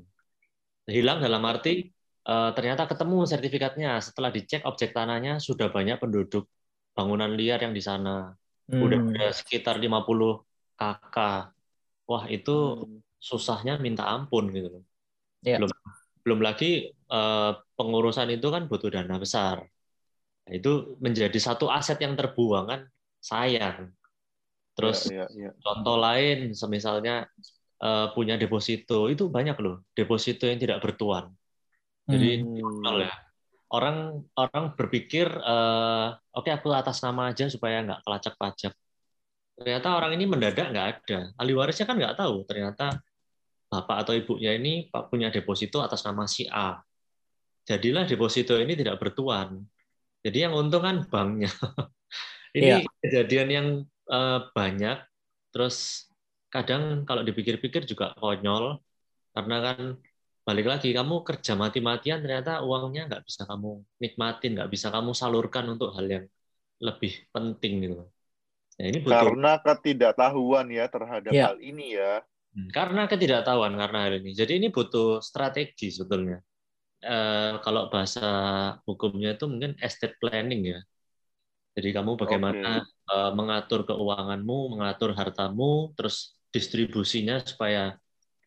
Hilang 0.86 1.18
dalam 1.26 1.42
arti 1.44 1.90
uh, 2.30 2.54
ternyata 2.54 2.86
ketemu 2.86 3.26
sertifikatnya. 3.26 3.98
Setelah 3.98 4.30
dicek 4.30 4.62
objek 4.70 4.94
tanahnya 4.94 5.42
sudah 5.42 5.68
banyak 5.74 5.98
penduduk 5.98 6.46
bangunan 6.94 7.34
liar 7.34 7.60
yang 7.66 7.74
di 7.74 7.82
sana. 7.82 8.30
Hmm. 8.70 8.82
Udah 8.84 9.00
ada 9.10 9.28
sekitar 9.34 9.76
50 9.82 10.46
kakak. 10.78 11.52
Wah, 12.08 12.24
itu 12.30 12.56
Hmm. 12.86 13.02
susahnya 13.18 13.82
minta 13.82 14.06
ampun 14.08 14.54
gitu 14.54 14.70
loh. 14.80 14.84
Ya. 15.42 15.58
Belum 15.58 15.74
belum 16.24 16.40
lagi 16.44 16.94
uh, 17.10 17.58
pengurusan 17.74 18.30
itu 18.30 18.48
kan 18.54 18.70
butuh 18.70 18.94
dana 18.94 19.18
besar. 19.18 19.66
Nah, 20.46 20.54
itu 20.54 20.96
menjadi 21.04 21.36
satu 21.42 21.68
aset 21.68 21.98
yang 22.00 22.14
terbuang 22.16 22.66
kan 22.70 22.82
sayang. 23.20 23.97
Terus 24.78 25.10
ya, 25.10 25.26
ya, 25.34 25.50
ya. 25.50 25.52
contoh 25.58 25.98
lain, 25.98 26.54
semisalnya 26.54 27.26
uh, 27.82 28.14
punya 28.14 28.38
deposito, 28.38 29.10
itu 29.10 29.26
banyak 29.26 29.58
loh 29.58 29.82
deposito 29.98 30.46
yang 30.46 30.62
tidak 30.62 30.86
bertuan. 30.86 31.34
Jadi 32.06 32.46
Hmm. 32.46 32.82
nol 32.86 33.02
ya. 33.04 33.14
Orang 33.68 34.24
orang 34.40 34.78
berpikir, 34.80 35.28
uh, 35.28 36.16
oke 36.32 36.48
okay, 36.48 36.56
aku 36.56 36.72
atas 36.72 37.04
nama 37.04 37.34
aja 37.36 37.52
supaya 37.52 37.84
nggak 37.84 38.00
kelacak 38.06 38.34
pajak. 38.40 38.74
Ternyata 39.58 39.88
orang 39.98 40.16
ini 40.16 40.24
mendadak 40.30 40.72
nggak 40.72 40.88
ada. 41.04 41.20
Ahli 41.36 41.52
warisnya 41.58 41.84
kan 41.90 41.98
nggak 41.98 42.16
tahu. 42.16 42.46
Ternyata 42.48 43.02
bapak 43.68 44.08
atau 44.08 44.14
ibunya 44.16 44.56
ini 44.56 44.88
punya 45.12 45.28
deposito 45.34 45.84
atas 45.84 46.06
nama 46.08 46.24
si 46.30 46.48
A. 46.48 46.80
Jadilah 47.68 48.08
deposito 48.08 48.56
ini 48.56 48.78
tidak 48.78 49.02
bertuan. 49.04 49.68
Jadi 50.24 50.48
yang 50.48 50.56
untung 50.56 50.86
kan 50.86 51.04
banknya. 51.10 51.52
ini 52.56 52.72
Iya. 52.72 52.78
kejadian 53.04 53.50
yang 53.52 53.68
uh, 54.12 54.50
banyak. 54.56 54.98
Terus 55.54 56.08
kadang 56.54 57.04
kalau 57.08 57.22
dipikir-pikir 57.28 57.84
juga 57.92 58.16
konyol 58.18 58.80
karena 59.36 59.56
kan 59.66 59.80
balik 60.48 60.66
lagi 60.72 60.90
kamu 60.96 61.28
kerja 61.28 61.54
mati-matian 61.60 62.24
ternyata 62.24 62.64
uangnya 62.64 63.02
nggak 63.12 63.24
bisa 63.28 63.44
kamu 63.50 63.84
nikmatin, 64.00 64.52
nggak 64.56 64.72
bisa 64.72 64.88
kamu 64.96 65.12
salurkan 65.12 65.66
untuk 65.76 65.92
hal 65.96 66.08
yang 66.08 66.26
lebih 66.80 67.12
penting 67.34 67.74
gitu. 67.84 67.96
Nah, 68.78 68.86
ini 68.86 69.00
butuh 69.02 69.34
Karena 69.34 69.52
ketidaktahuan 69.66 70.68
ya 70.70 70.86
terhadap 70.88 71.34
Ya. 71.34 71.46
hal 71.52 71.58
ini 71.60 71.98
ya. 71.98 72.22
Hmm, 72.54 72.70
karena 72.72 73.02
ketidaktahuan 73.12 73.74
karena 73.76 73.98
hal 74.08 74.14
ini. 74.24 74.32
Jadi 74.38 74.52
ini 74.62 74.68
butuh 74.72 75.20
strategi 75.20 75.92
sebetulnya. 75.92 76.38
Eh, 77.02 77.54
kalau 77.66 77.90
bahasa 77.94 78.22
hukumnya 78.88 79.38
itu 79.38 79.46
mungkin 79.52 79.78
estate 79.82 80.16
planning 80.22 80.62
ya. 80.74 80.80
Jadi 81.78 81.90
kamu 81.94 82.12
bagaimana 82.18 82.82
eh, 83.08 83.32
mengatur 83.36 83.88
keuanganmu, 83.88 84.78
mengatur 84.78 85.12
hartamu, 85.16 85.92
terus 85.98 86.38
distribusinya 86.52 87.44
supaya 87.44 87.96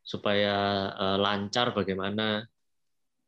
supaya 0.01 0.57
eh, 0.97 1.17
lancar 1.21 1.73
bagaimana 1.77 2.45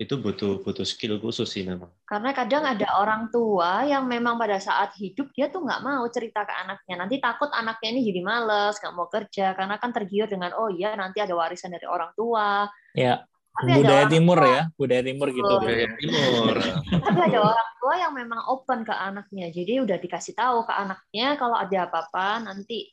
itu 0.01 0.19
butuh 0.19 0.67
butuh 0.67 0.83
skill 0.83 1.23
khusus 1.23 1.47
sih 1.47 1.63
memang. 1.63 1.89
Karena 2.03 2.35
kadang 2.35 2.67
ada 2.67 2.99
orang 2.99 3.31
tua 3.31 3.87
yang 3.87 4.11
memang 4.11 4.35
pada 4.35 4.59
saat 4.59 4.91
hidup 4.99 5.31
dia 5.31 5.47
tuh 5.47 5.63
nggak 5.63 5.83
mau 5.85 6.03
cerita 6.11 6.43
ke 6.43 6.51
anaknya. 6.51 6.95
Nanti 7.07 7.23
takut 7.23 7.47
anaknya 7.55 7.89
ini 7.95 8.01
jadi 8.11 8.21
males, 8.27 8.83
nggak 8.83 8.95
mau 8.99 9.07
kerja 9.07 9.55
karena 9.55 9.79
kan 9.79 9.95
tergiur 9.95 10.27
dengan 10.27 10.51
oh 10.59 10.73
iya 10.75 10.99
nanti 10.99 11.23
ada 11.23 11.39
warisan 11.39 11.71
dari 11.71 11.87
orang 11.87 12.11
tua. 12.19 12.67
Ya. 12.99 13.23
Tapi 13.53 13.85
Budaya 13.85 14.09
timur 14.09 14.39
tua- 14.41 14.49
ya, 14.49 14.63
budaya 14.81 15.03
timur 15.05 15.29
gitu. 15.29 15.55
Budaya 15.61 15.87
timur. 16.01 16.57
Tapi 17.05 17.19
ada 17.21 17.39
orang 17.45 17.71
tua 17.77 17.95
yang 18.01 18.13
memang 18.17 18.41
open 18.49 18.81
ke 18.81 18.95
anaknya. 18.97 19.47
Jadi 19.53 19.73
udah 19.85 19.97
dikasih 20.01 20.33
tahu 20.33 20.65
ke 20.65 20.73
anaknya 20.73 21.37
kalau 21.37 21.61
ada 21.61 21.79
apa-apa 21.85 22.49
nanti 22.49 22.89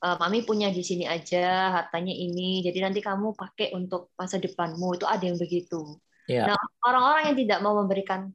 eh, 0.00 0.16
mami 0.16 0.40
punya 0.48 0.72
di 0.72 0.80
sini 0.80 1.04
aja, 1.04 1.76
hartanya 1.76 2.16
ini. 2.16 2.64
Jadi 2.64 2.80
nanti 2.80 3.04
kamu 3.04 3.36
pakai 3.36 3.76
untuk 3.76 4.08
masa 4.16 4.40
depanmu. 4.40 4.96
Itu 4.96 5.04
ada 5.04 5.20
yang 5.20 5.36
begitu. 5.36 6.00
Ya. 6.24 6.48
Nah, 6.48 6.60
orang-orang 6.88 7.22
yang 7.32 7.36
tidak 7.36 7.58
mau 7.60 7.76
memberikan 7.76 8.32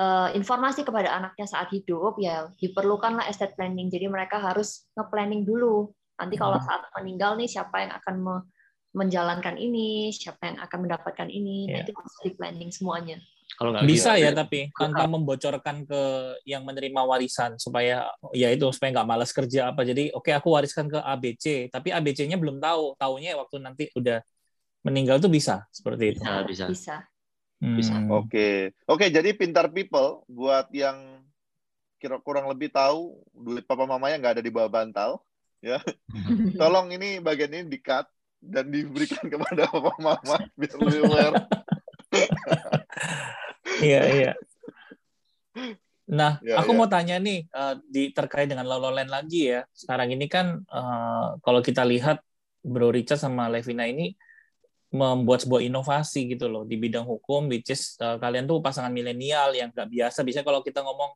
eh, 0.00 0.28
informasi 0.32 0.80
kepada 0.80 1.12
anaknya 1.12 1.44
saat 1.44 1.68
hidup 1.76 2.16
ya 2.16 2.48
diperlukanlah 2.56 3.28
estate 3.28 3.52
planning. 3.52 3.92
Jadi 3.92 4.08
mereka 4.08 4.40
harus 4.40 4.88
nge-planning 4.96 5.44
dulu. 5.44 5.92
Nanti 6.16 6.40
kalau 6.40 6.56
saat 6.64 6.88
meninggal 6.96 7.36
nih 7.36 7.44
siapa 7.44 7.84
yang 7.84 7.92
akan 8.00 8.14
me- 8.16 8.44
menjalankan 8.96 9.60
ini, 9.60 10.08
siapa 10.08 10.48
yang 10.48 10.58
akan 10.64 10.78
mendapatkan 10.88 11.28
ini. 11.28 11.68
Nah, 11.68 11.72
Ya. 11.76 11.84
itu 11.84 11.92
harus 11.92 12.14
di 12.24 12.30
planning 12.32 12.72
semuanya. 12.72 13.20
Kalau 13.56 13.70
nggak 13.72 13.86
Bisa 13.88 14.16
gitu, 14.18 14.24
ya 14.26 14.30
tapi 14.34 14.68
tanpa 14.74 15.04
membocorkan 15.06 15.86
ke 15.86 16.02
yang 16.44 16.66
menerima 16.66 16.98
warisan 17.06 17.56
supaya 17.62 18.10
ya 18.34 18.50
itu 18.50 18.66
supaya 18.74 18.90
nggak 18.96 19.08
malas 19.08 19.30
kerja 19.30 19.70
apa. 19.70 19.86
Jadi 19.86 20.10
oke 20.12 20.28
aku 20.34 20.48
wariskan 20.50 20.90
ke 20.90 20.98
ABC, 20.98 21.70
tapi 21.70 21.94
ABC-nya 21.94 22.36
belum 22.40 22.58
tahu. 22.58 22.98
Taunya 22.98 23.38
waktu 23.38 23.56
nanti 23.62 23.84
udah 23.94 24.18
meninggal 24.82 25.22
tuh 25.22 25.30
bisa 25.30 25.62
seperti 25.70 26.16
itu. 26.16 26.20
bisa 26.20 26.42
bisa. 26.42 26.64
Bisa. 26.68 26.96
Hmm. 27.62 27.76
Bisa. 27.78 27.94
Oke. 28.12 28.76
Oke, 28.84 29.08
jadi 29.08 29.32
pintar 29.32 29.72
people 29.72 30.26
buat 30.28 30.68
yang 30.74 31.24
kira 31.96 32.20
kurang 32.20 32.50
lebih 32.52 32.68
tahu 32.68 33.24
duit 33.32 33.64
papa 33.64 33.88
mamanya 33.88 34.20
nggak 34.20 34.34
ada 34.36 34.44
di 34.44 34.52
bawah 34.52 34.68
bantal, 34.68 35.22
ya. 35.64 35.80
Tolong 36.60 36.92
ini 36.92 37.22
bagian 37.24 37.56
ini 37.56 37.64
di-cut 37.72 38.04
dan 38.40 38.68
diberikan 38.70 39.24
kepada 39.26 39.66
papa 39.68 39.92
mama 39.98 40.36
biar 40.54 40.74
lebih 40.78 41.00
aware. 41.06 41.34
Iya 43.76 44.02
iya. 44.08 44.32
Nah, 46.06 46.38
Ya, 46.40 46.62
aku 46.62 46.70
ya. 46.72 46.76
mau 46.78 46.88
tanya 46.88 47.18
nih 47.18 47.44
eh, 47.44 47.74
di 47.90 48.02
terkait 48.14 48.46
dengan 48.48 48.64
Lololand 48.64 49.10
lagi 49.10 49.50
ya. 49.52 49.66
Sekarang 49.74 50.08
ini 50.14 50.30
kan 50.30 50.62
eh, 50.64 51.26
kalau 51.42 51.60
kita 51.60 51.82
lihat 51.84 52.22
Bro 52.62 52.94
Richard 52.94 53.20
sama 53.20 53.50
Levina 53.50 53.84
ini 53.84 54.14
membuat 54.94 55.44
sebuah 55.44 55.66
inovasi 55.66 56.30
gitu 56.30 56.46
loh 56.48 56.62
di 56.64 56.78
bidang 56.78 57.04
hukum, 57.04 57.50
which 57.50 57.68
is 57.74 57.98
eh, 58.00 58.16
kalian 58.22 58.46
tuh 58.46 58.62
pasangan 58.62 58.88
milenial 58.94 59.52
yang 59.52 59.68
nggak 59.74 59.90
biasa. 59.90 60.22
Biasanya 60.24 60.46
kalau 60.46 60.60
kita 60.64 60.80
ngomong 60.86 61.10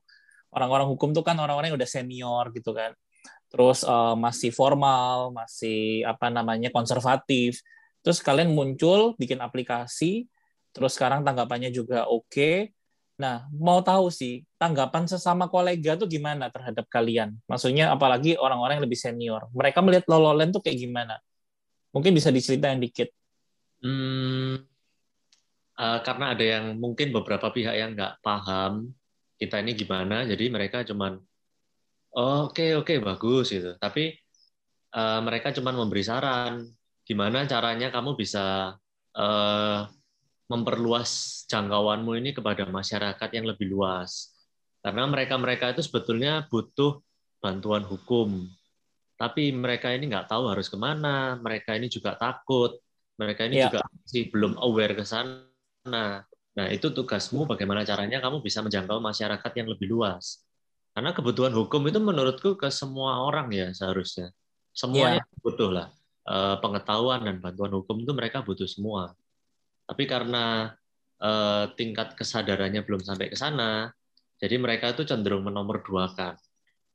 orang-orang 0.53 0.87
hukum 0.91 1.15
tuh 1.15 1.23
kan 1.23 1.39
orang-orang 1.39 1.71
yang 1.73 1.79
udah 1.79 1.89
senior 1.91 2.50
gitu 2.53 2.75
kan. 2.75 2.93
Terus 3.50 3.83
eh, 3.83 4.14
masih 4.16 4.50
formal, 4.54 5.35
masih 5.35 6.07
apa 6.07 6.30
namanya 6.30 6.71
konservatif. 6.71 7.61
Terus 8.00 8.23
kalian 8.23 8.54
muncul 8.54 9.12
bikin 9.21 9.42
aplikasi, 9.42 10.30
terus 10.73 10.97
sekarang 10.97 11.26
tanggapannya 11.26 11.69
juga 11.75 12.09
oke. 12.09 12.73
Nah, 13.21 13.45
mau 13.52 13.85
tahu 13.85 14.09
sih 14.09 14.49
tanggapan 14.57 15.04
sesama 15.04 15.45
kolega 15.52 15.92
tuh 15.92 16.09
gimana 16.09 16.49
terhadap 16.49 16.88
kalian? 16.88 17.37
Maksudnya 17.45 17.92
apalagi 17.92 18.33
orang-orang 18.40 18.80
yang 18.80 18.87
lebih 18.88 18.97
senior. 18.97 19.45
Mereka 19.52 19.85
melihat 19.85 20.09
Lololand 20.09 20.57
tuh 20.57 20.64
kayak 20.64 20.80
gimana? 20.80 21.21
Mungkin 21.92 22.16
bisa 22.16 22.33
diceritain 22.33 22.80
dikit. 22.80 23.12
Hmm, 23.85 24.64
eh, 25.76 25.99
karena 26.00 26.33
ada 26.33 26.45
yang 26.45 26.80
mungkin 26.80 27.12
beberapa 27.12 27.52
pihak 27.52 27.75
yang 27.76 27.92
nggak 27.92 28.25
paham 28.25 28.97
kita 29.37 29.61
ini 29.61 29.73
gimana, 29.73 30.25
jadi 30.28 30.52
mereka 30.52 30.85
cuman 30.85 31.16
"Oh, 31.16 31.29
oke 32.14 32.67
oke 32.81 32.95
bagus 33.02 33.47
gitu. 33.55 33.76
Tapi 33.79 34.14
eh, 34.95 35.21
mereka 35.26 35.55
cuman 35.57 35.75
memberi 35.87 36.02
saran 36.07 36.67
gimana 37.07 37.47
caranya 37.49 37.90
kamu 37.95 38.14
bisa 38.19 38.75
eh, 39.17 39.81
memperluas 40.50 41.45
jangkauanmu 41.47 42.12
ini 42.19 42.31
kepada 42.35 42.67
masyarakat 42.67 43.31
yang 43.37 43.47
lebih 43.47 43.71
luas. 43.71 44.35
Karena 44.83 45.07
mereka-mereka 45.07 45.71
itu 45.76 45.83
sebetulnya 45.87 46.47
butuh 46.50 46.99
bantuan 47.38 47.85
hukum. 47.87 48.49
Tapi 49.21 49.52
mereka 49.52 49.93
ini 49.93 50.09
nggak 50.11 50.33
tahu 50.33 50.49
harus 50.50 50.67
ke 50.73 50.81
mana, 50.81 51.37
mereka 51.38 51.76
ini 51.76 51.87
juga 51.93 52.17
takut, 52.17 52.81
mereka 53.21 53.45
ini 53.47 53.61
Iya. 53.61 53.69
juga 53.69 53.81
masih 53.93 54.23
belum 54.33 54.57
aware 54.59 54.97
ke 54.97 55.05
sana. 55.05 56.25
Nah, 56.57 56.67
itu 56.73 56.88
tugasmu 56.90 57.45
bagaimana 57.47 57.85
caranya 57.85 58.19
kamu 58.25 58.40
bisa 58.40 58.64
menjangkau 58.64 58.99
masyarakat 58.99 59.52
yang 59.61 59.69
lebih 59.71 59.87
luas. 59.93 60.40
Karena 60.90 61.11
kebutuhan 61.14 61.54
hukum 61.54 61.87
itu 61.87 61.99
menurutku 62.02 62.59
ke 62.59 62.68
semua 62.68 63.23
orang 63.23 63.49
ya 63.54 63.70
seharusnya. 63.70 64.35
Semuanya 64.75 65.23
butuh 65.42 65.70
lah. 65.70 65.88
Eh, 66.26 66.56
Pengetahuan 66.59 67.26
dan 67.26 67.37
bantuan 67.38 67.73
hukum 67.75 68.02
itu 68.02 68.12
mereka 68.14 68.42
butuh 68.42 68.66
semua. 68.66 69.14
Tapi 69.87 70.04
karena 70.06 70.75
eh, 71.23 71.64
tingkat 71.78 72.18
kesadarannya 72.18 72.82
belum 72.82 73.02
sampai 73.06 73.30
ke 73.30 73.37
sana, 73.38 73.90
jadi 74.40 74.56
mereka 74.56 74.90
itu 74.97 75.04
cenderung 75.04 75.44
menomorduakan. 75.47 76.35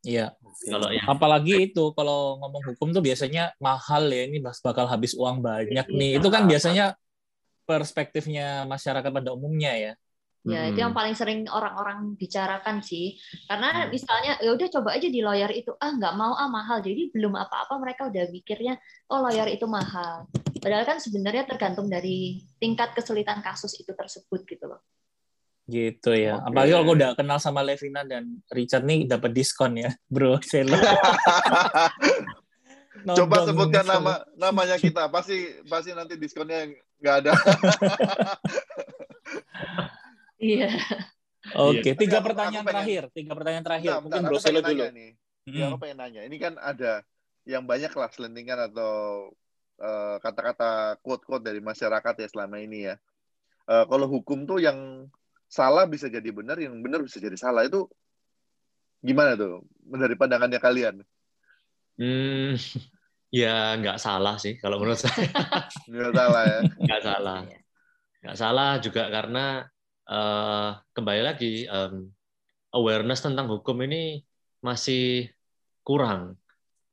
Iya. 0.06 0.38
Kalau 0.70 0.90
ya. 0.94 1.02
apalagi 1.10 1.74
itu 1.74 1.84
kalau 1.98 2.38
ngomong 2.42 2.74
hukum 2.74 2.94
tuh 2.94 3.02
biasanya 3.02 3.58
mahal 3.58 4.06
ya 4.06 4.30
ini 4.30 4.38
bakal 4.42 4.86
habis 4.86 5.18
uang 5.18 5.42
banyak 5.42 5.90
nih. 5.90 6.22
Itu 6.22 6.30
kan 6.30 6.46
biasanya 6.46 6.94
perspektifnya 7.66 8.70
masyarakat 8.70 9.10
pada 9.10 9.34
umumnya 9.34 9.74
ya. 9.74 9.94
Ya, 10.46 10.62
hmm. 10.62 10.70
itu 10.72 10.80
yang 10.86 10.94
paling 10.94 11.18
sering 11.18 11.50
orang-orang 11.50 12.14
bicarakan 12.14 12.86
sih. 12.86 13.18
Karena 13.50 13.90
misalnya 13.90 14.38
ya 14.38 14.54
udah 14.54 14.70
coba 14.70 14.94
aja 14.94 15.10
di 15.10 15.26
lawyer 15.26 15.50
itu, 15.50 15.74
ah 15.82 15.90
nggak 15.90 16.14
mau 16.14 16.38
ah 16.38 16.46
mahal. 16.46 16.86
Jadi 16.86 17.10
belum 17.10 17.34
apa-apa 17.34 17.82
mereka 17.82 18.14
udah 18.14 18.30
mikirnya 18.30 18.78
oh 19.10 19.26
lawyer 19.26 19.50
itu 19.50 19.66
mahal. 19.66 20.30
Padahal 20.62 20.86
kan 20.86 21.02
sebenarnya 21.02 21.50
tergantung 21.50 21.90
dari 21.90 22.46
tingkat 22.62 22.94
kesulitan 22.94 23.42
kasus 23.42 23.74
itu 23.82 23.90
tersebut 23.98 24.46
gitu 24.46 24.70
loh. 24.70 24.86
Gitu 25.66 26.14
ya. 26.14 26.38
Okay. 26.38 26.46
Apalagi 26.46 26.72
kalau 26.78 26.94
udah 26.94 27.18
kenal 27.18 27.42
sama 27.42 27.66
Levina 27.66 28.06
dan 28.06 28.38
Richard 28.54 28.86
nih 28.86 29.10
dapat 29.10 29.34
diskon 29.34 29.82
ya, 29.82 29.90
Bro. 30.14 30.38
Coba 33.06 33.46
sebutkan 33.46 33.86
nama 33.86 34.22
namanya 34.38 34.78
kita, 34.78 35.10
pasti 35.10 35.62
pasti 35.66 35.94
nanti 35.94 36.18
diskonnya 36.18 36.70
nggak 37.02 37.16
ada. 37.26 37.34
Iya. 40.40 40.70
Oke, 41.54 41.80
okay. 41.86 41.94
tiga 41.94 42.26
pertanyaan 42.26 42.66
pengen, 42.66 42.74
terakhir. 42.74 43.04
Tiga 43.14 43.32
pertanyaan 43.38 43.66
terakhir. 43.66 43.90
Nah, 43.94 44.02
Mungkin 44.02 44.22
Bro 44.26 44.40
Selo 44.42 44.60
dulu. 44.66 44.82
Nih. 44.90 45.12
Hmm. 45.46 45.54
Ya, 45.54 45.64
aku 45.70 45.78
pengen 45.78 45.98
nanya. 46.02 46.22
Ini 46.26 46.38
kan 46.42 46.54
ada 46.58 47.06
yang 47.46 47.70
banyak 47.70 47.94
lah 47.94 48.10
selentingan 48.10 48.74
atau 48.74 49.30
uh, 49.78 50.18
kata-kata 50.18 50.98
quote-quote 51.06 51.46
dari 51.46 51.62
masyarakat 51.62 52.14
ya 52.18 52.28
selama 52.34 52.58
ini 52.58 52.90
ya. 52.90 52.96
Uh, 53.70 53.86
kalau 53.86 54.10
hukum 54.10 54.50
tuh 54.50 54.58
yang 54.58 55.06
salah 55.46 55.86
bisa 55.86 56.10
jadi 56.10 56.26
benar, 56.34 56.58
yang 56.58 56.82
benar 56.82 57.06
bisa 57.06 57.22
jadi 57.22 57.38
salah. 57.38 57.62
Itu 57.70 57.86
gimana 59.06 59.38
tuh 59.38 59.62
dari 59.86 60.18
pandangannya 60.18 60.58
kalian? 60.58 60.96
Hmm, 61.96 62.58
ya 63.30 63.78
nggak 63.78 64.02
salah 64.02 64.42
sih 64.42 64.58
kalau 64.58 64.82
menurut 64.82 64.98
saya. 64.98 65.30
nggak 65.94 66.12
salah 66.18 66.44
ya. 66.44 66.60
Nggak 66.82 67.02
salah. 67.06 67.40
Nggak 68.26 68.38
salah 68.42 68.72
juga 68.82 69.04
karena 69.14 69.46
uh, 70.10 70.78
kembali 70.94 71.22
lagi 71.26 71.66
um, 71.70 72.10
awareness 72.74 73.24
tentang 73.26 73.50
hukum 73.50 73.78
ini 73.86 74.22
masih 74.62 75.30
kurang 75.86 76.38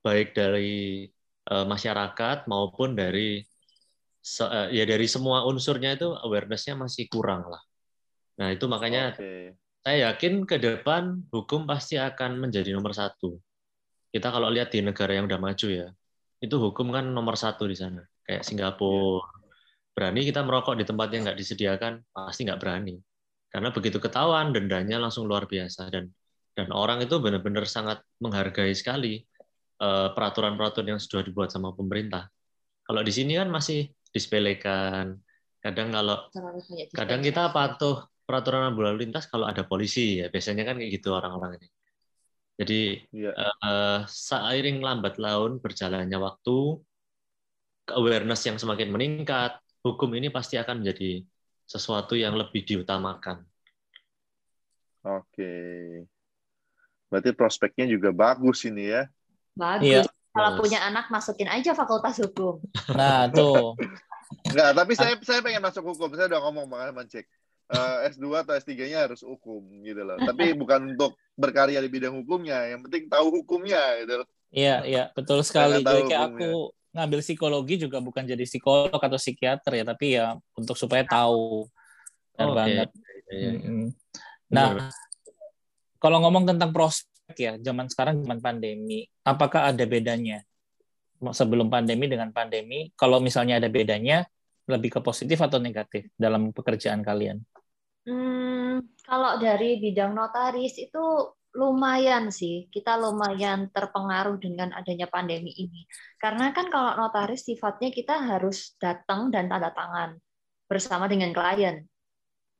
baik 0.04 0.36
dari 0.36 1.08
uh, 1.48 1.64
masyarakat 1.64 2.44
maupun 2.50 2.92
dari 2.98 3.40
uh, 4.42 4.68
ya 4.68 4.84
dari 4.84 5.06
semua 5.08 5.46
unsurnya 5.48 5.96
itu 5.96 6.12
awarenessnya 6.12 6.76
masih 6.76 7.08
kurang 7.08 7.48
lah. 7.48 7.62
Nah 8.38 8.52
itu 8.52 8.64
makanya 8.68 9.16
okay. 9.16 9.54
saya 9.82 10.12
yakin 10.12 10.44
ke 10.44 10.58
depan 10.58 11.22
hukum 11.30 11.64
pasti 11.64 11.96
akan 11.98 12.38
menjadi 12.42 12.74
nomor 12.74 12.92
satu. 12.94 13.38
Kita 14.12 14.28
kalau 14.28 14.52
lihat 14.52 14.68
di 14.68 14.84
negara 14.84 15.16
yang 15.16 15.24
udah 15.24 15.40
maju 15.40 15.68
ya, 15.72 15.88
itu 16.36 16.56
hukum 16.60 16.92
kan 16.92 17.08
nomor 17.08 17.32
satu 17.32 17.64
di 17.64 17.72
sana. 17.72 18.04
Kayak 18.28 18.44
Singapura, 18.44 19.24
berani 19.92 20.24
kita 20.24 20.40
merokok 20.40 20.74
di 20.80 20.84
tempat 20.88 21.08
yang 21.12 21.28
nggak 21.28 21.38
disediakan 21.38 21.92
pasti 22.12 22.48
nggak 22.48 22.60
berani. 22.60 22.96
Karena 23.52 23.68
begitu 23.68 24.00
ketahuan 24.00 24.50
dendanya 24.50 24.96
langsung 24.96 25.28
luar 25.28 25.44
biasa. 25.44 25.92
Dan 25.92 26.08
dan 26.52 26.68
orang 26.72 27.04
itu 27.04 27.16
benar-benar 27.20 27.64
sangat 27.68 28.04
menghargai 28.20 28.72
sekali 28.72 29.20
eh, 29.80 30.08
peraturan-peraturan 30.12 30.96
yang 30.96 31.00
sudah 31.00 31.24
dibuat 31.24 31.52
sama 31.52 31.76
pemerintah. 31.76 32.28
Kalau 32.82 33.00
di 33.04 33.12
sini 33.12 33.36
kan 33.36 33.52
masih 33.52 33.88
disepelekan. 34.12 35.16
Kadang 35.62 35.94
kalau 35.94 36.26
kadang 36.90 37.22
kita 37.22 37.54
patuh 37.54 38.10
peraturan 38.26 38.74
lalu 38.74 39.06
lintas 39.06 39.30
kalau 39.30 39.46
ada 39.46 39.62
polisi. 39.62 40.18
Ya 40.24 40.32
biasanya 40.32 40.66
kan 40.66 40.80
kayak 40.80 40.90
gitu 40.98 41.12
orang-orang 41.14 41.60
ini. 41.60 41.68
Jadi 42.52 42.80
ya. 43.16 43.32
uh, 43.64 44.00
seiring 44.04 44.84
lambat 44.84 45.16
laun 45.16 45.56
berjalannya 45.62 46.18
waktu 46.20 46.56
awareness 47.96 48.44
yang 48.46 48.60
semakin 48.60 48.92
meningkat 48.92 49.61
hukum 49.82 50.10
ini 50.14 50.30
pasti 50.30 50.56
akan 50.56 50.82
menjadi 50.82 51.26
sesuatu 51.66 52.14
yang 52.14 52.38
lebih 52.38 52.62
diutamakan. 52.62 53.42
Oke. 55.02 55.54
Berarti 57.10 57.30
prospeknya 57.34 57.90
juga 57.90 58.14
bagus 58.14 58.62
ini 58.64 58.88
ya. 58.88 59.10
Bagus. 59.52 59.84
Iya. 59.84 60.02
Kalau 60.32 60.56
punya 60.56 60.80
anak 60.80 61.12
masukin 61.12 61.44
aja 61.50 61.76
fakultas 61.76 62.16
hukum. 62.24 62.64
Nah, 62.96 63.28
tuh. 63.28 63.76
Enggak, 64.48 64.70
tapi 64.72 64.92
saya 64.96 65.12
saya 65.20 65.44
pengen 65.44 65.60
masuk 65.60 65.92
hukum. 65.92 66.08
Saya 66.16 66.32
udah 66.32 66.40
ngomong 66.48 66.64
makanya 66.72 67.04
mencek. 67.04 67.28
Uh, 67.72 68.04
S2 68.08 68.44
atau 68.44 68.52
S3-nya 68.56 69.08
harus 69.08 69.20
hukum 69.24 69.60
gitu 69.84 70.00
loh. 70.04 70.16
Tapi 70.20 70.56
bukan 70.56 70.96
untuk 70.96 71.16
berkarya 71.36 71.80
di 71.80 71.88
bidang 71.88 72.16
hukumnya, 72.20 72.68
yang 72.68 72.84
penting 72.84 73.08
tahu 73.08 73.32
hukumnya 73.40 73.80
gitu. 74.04 74.24
Iya, 74.52 74.84
iya, 74.84 75.04
betul 75.16 75.40
sekali. 75.40 75.80
Kayak 75.80 76.36
aku 76.36 76.72
ngambil 76.92 77.20
psikologi 77.24 77.80
juga 77.80 77.98
bukan 77.98 78.28
jadi 78.28 78.44
psikolog 78.44 79.00
atau 79.00 79.18
psikiater 79.18 79.72
ya, 79.80 79.84
tapi 79.84 80.06
ya 80.20 80.36
untuk 80.56 80.76
supaya 80.76 81.04
tahu. 81.04 81.66
Benar 82.36 82.48
oh, 82.48 82.54
banget. 82.56 82.88
Okay. 82.92 83.32
Iya, 83.32 83.52
iya. 83.56 83.84
Nah, 84.52 84.68
kalau 85.96 86.20
ngomong 86.24 86.44
tentang 86.44 86.70
prospek 86.70 87.36
ya, 87.36 87.52
zaman 87.60 87.88
sekarang 87.88 88.20
zaman 88.20 88.40
pandemi, 88.44 89.08
apakah 89.24 89.72
ada 89.72 89.84
bedanya 89.88 90.44
sebelum 91.32 91.72
pandemi 91.72 92.10
dengan 92.10 92.34
pandemi? 92.34 92.92
Kalau 92.92 93.22
misalnya 93.22 93.56
ada 93.56 93.72
bedanya, 93.72 94.26
lebih 94.66 94.98
ke 94.98 95.00
positif 95.02 95.38
atau 95.42 95.58
negatif 95.58 96.10
dalam 96.14 96.54
pekerjaan 96.54 97.02
kalian? 97.02 97.42
Hmm, 98.02 98.82
kalau 99.06 99.38
dari 99.38 99.78
bidang 99.78 100.14
notaris 100.14 100.74
itu 100.78 101.04
lumayan 101.52 102.32
sih, 102.32 102.68
kita 102.72 102.96
lumayan 102.96 103.68
terpengaruh 103.68 104.40
dengan 104.40 104.72
adanya 104.72 105.04
pandemi 105.04 105.52
ini. 105.52 105.84
Karena 106.16 106.48
kan 106.56 106.72
kalau 106.72 106.96
notaris 106.96 107.44
sifatnya 107.44 107.92
kita 107.92 108.16
harus 108.24 108.72
datang 108.80 109.28
dan 109.28 109.52
tanda 109.52 109.68
tangan 109.72 110.16
bersama 110.64 111.04
dengan 111.12 111.36
klien. 111.36 111.84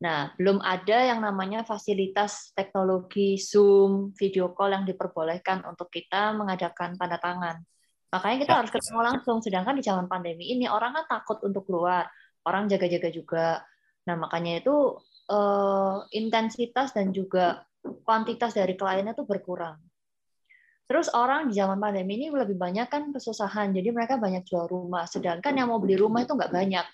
Nah, 0.03 0.35
belum 0.37 0.61
ada 0.61 0.99
yang 1.09 1.23
namanya 1.23 1.65
fasilitas 1.65 2.53
teknologi 2.53 3.39
Zoom, 3.39 4.13
video 4.19 4.53
call 4.53 4.77
yang 4.77 4.85
diperbolehkan 4.85 5.65
untuk 5.65 5.89
kita 5.89 6.37
mengadakan 6.37 6.99
tanda 6.99 7.17
tangan. 7.17 7.63
Makanya 8.13 8.37
kita 8.45 8.53
ya. 8.53 8.59
harus 8.61 8.71
ketemu 8.75 9.01
langsung. 9.01 9.39
Sedangkan 9.41 9.79
di 9.79 9.85
zaman 9.87 10.05
pandemi 10.11 10.53
ini 10.53 10.69
orang 10.69 10.93
kan 10.93 11.07
takut 11.09 11.41
untuk 11.47 11.65
keluar, 11.65 12.11
orang 12.45 12.69
jaga-jaga 12.69 13.09
juga. 13.09 13.49
Nah, 14.05 14.19
makanya 14.21 14.61
itu 14.61 15.01
eh, 15.33 15.97
intensitas 16.19 16.93
dan 16.93 17.15
juga 17.15 17.65
kuantitas 17.83 18.55
dari 18.55 18.79
kliennya 18.79 19.15
tuh 19.15 19.27
berkurang. 19.27 19.79
Terus 20.87 21.09
orang 21.15 21.49
di 21.49 21.57
zaman 21.57 21.81
pandemi 21.81 22.21
ini 22.21 22.27
lebih 22.29 22.59
banyak 22.59 22.85
kan 22.91 23.09
kesusahan, 23.15 23.73
jadi 23.73 23.95
mereka 23.95 24.21
banyak 24.21 24.45
jual 24.45 24.69
rumah. 24.69 25.09
Sedangkan 25.09 25.57
yang 25.57 25.73
mau 25.73 25.81
beli 25.81 25.97
rumah 25.97 26.21
itu 26.21 26.37
nggak 26.37 26.53
banyak. 26.53 26.87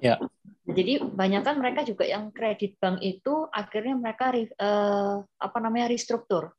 Ya. 0.00 0.16
Jadi 0.64 0.98
banyak 0.98 1.44
kan 1.44 1.60
mereka 1.60 1.84
juga 1.84 2.08
yang 2.08 2.32
kredit 2.32 2.80
bank 2.80 3.04
itu 3.04 3.46
akhirnya 3.52 3.94
mereka 4.00 4.32
eh, 4.34 5.16
apa 5.20 5.58
namanya 5.60 5.92
restruktur. 5.92 6.56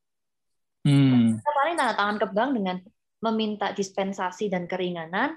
Hmm. 0.86 1.36
Kita 1.41 1.51
paling 1.51 1.75
tanda 1.75 1.93
tangan 1.97 2.17
ke 2.21 2.27
bank 2.29 2.49
dengan 2.53 2.77
meminta 3.25 3.73
dispensasi 3.73 4.53
dan 4.53 4.69
keringanan, 4.69 5.34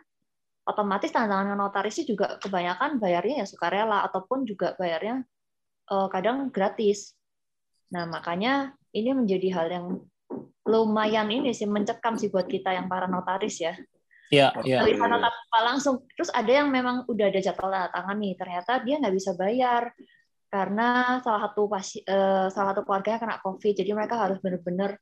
otomatis 0.69 1.09
tanda 1.09 1.35
tangan 1.41 1.57
notaris 1.57 2.05
juga 2.05 2.37
kebanyakan 2.37 3.01
bayarnya 3.01 3.43
ya 3.43 3.47
sukarela 3.49 4.05
ataupun 4.07 4.45
juga 4.45 4.77
bayarnya 4.79 5.25
eh, 5.91 6.09
kadang 6.15 6.53
gratis. 6.53 7.18
Nah, 7.89 8.05
makanya 8.05 8.73
ini 8.93 9.13
menjadi 9.17 9.49
hal 9.55 9.67
yang 9.73 9.87
lumayan 10.69 11.29
ini 11.33 11.57
sih 11.57 11.65
mencekam 11.65 12.21
sih 12.21 12.29
buat 12.29 12.45
kita 12.45 12.77
yang 12.77 12.87
para 12.87 13.09
notaris 13.09 13.65
ya. 13.65 13.73
Iya, 14.29 14.53
iya. 14.61 14.85
Tanpa 14.85 15.59
langsung. 15.65 16.05
Terus 16.13 16.29
ada 16.37 16.53
yang 16.53 16.69
memang 16.69 17.09
udah 17.09 17.33
ada 17.33 17.41
jadwal 17.41 17.73
tanda 17.73 17.89
tangan 17.89 18.17
nih, 18.21 18.35
ternyata 18.37 18.73
dia 18.85 19.01
nggak 19.01 19.17
bisa 19.17 19.33
bayar 19.33 19.89
karena 20.53 21.21
salah 21.25 21.49
satu 21.49 21.63
pasi, 21.69 22.05
uh, 22.05 22.53
salah 22.53 22.77
satu 22.77 22.85
keluarganya 22.85 23.21
kena 23.21 23.37
COVID. 23.41 23.73
Jadi 23.73 23.91
mereka 23.97 24.21
harus 24.21 24.37
benar-benar 24.45 25.01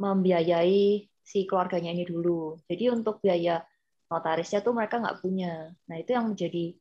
membiayai 0.00 1.04
si 1.20 1.44
keluarganya 1.44 1.92
ini 1.92 2.08
dulu. 2.08 2.56
Jadi 2.64 2.88
untuk 2.88 3.20
biaya 3.20 3.60
notarisnya 4.08 4.64
tuh 4.64 4.72
mereka 4.72 4.96
nggak 4.96 5.20
punya. 5.20 5.68
Nah 5.88 5.96
itu 6.00 6.16
yang 6.16 6.32
menjadi 6.32 6.72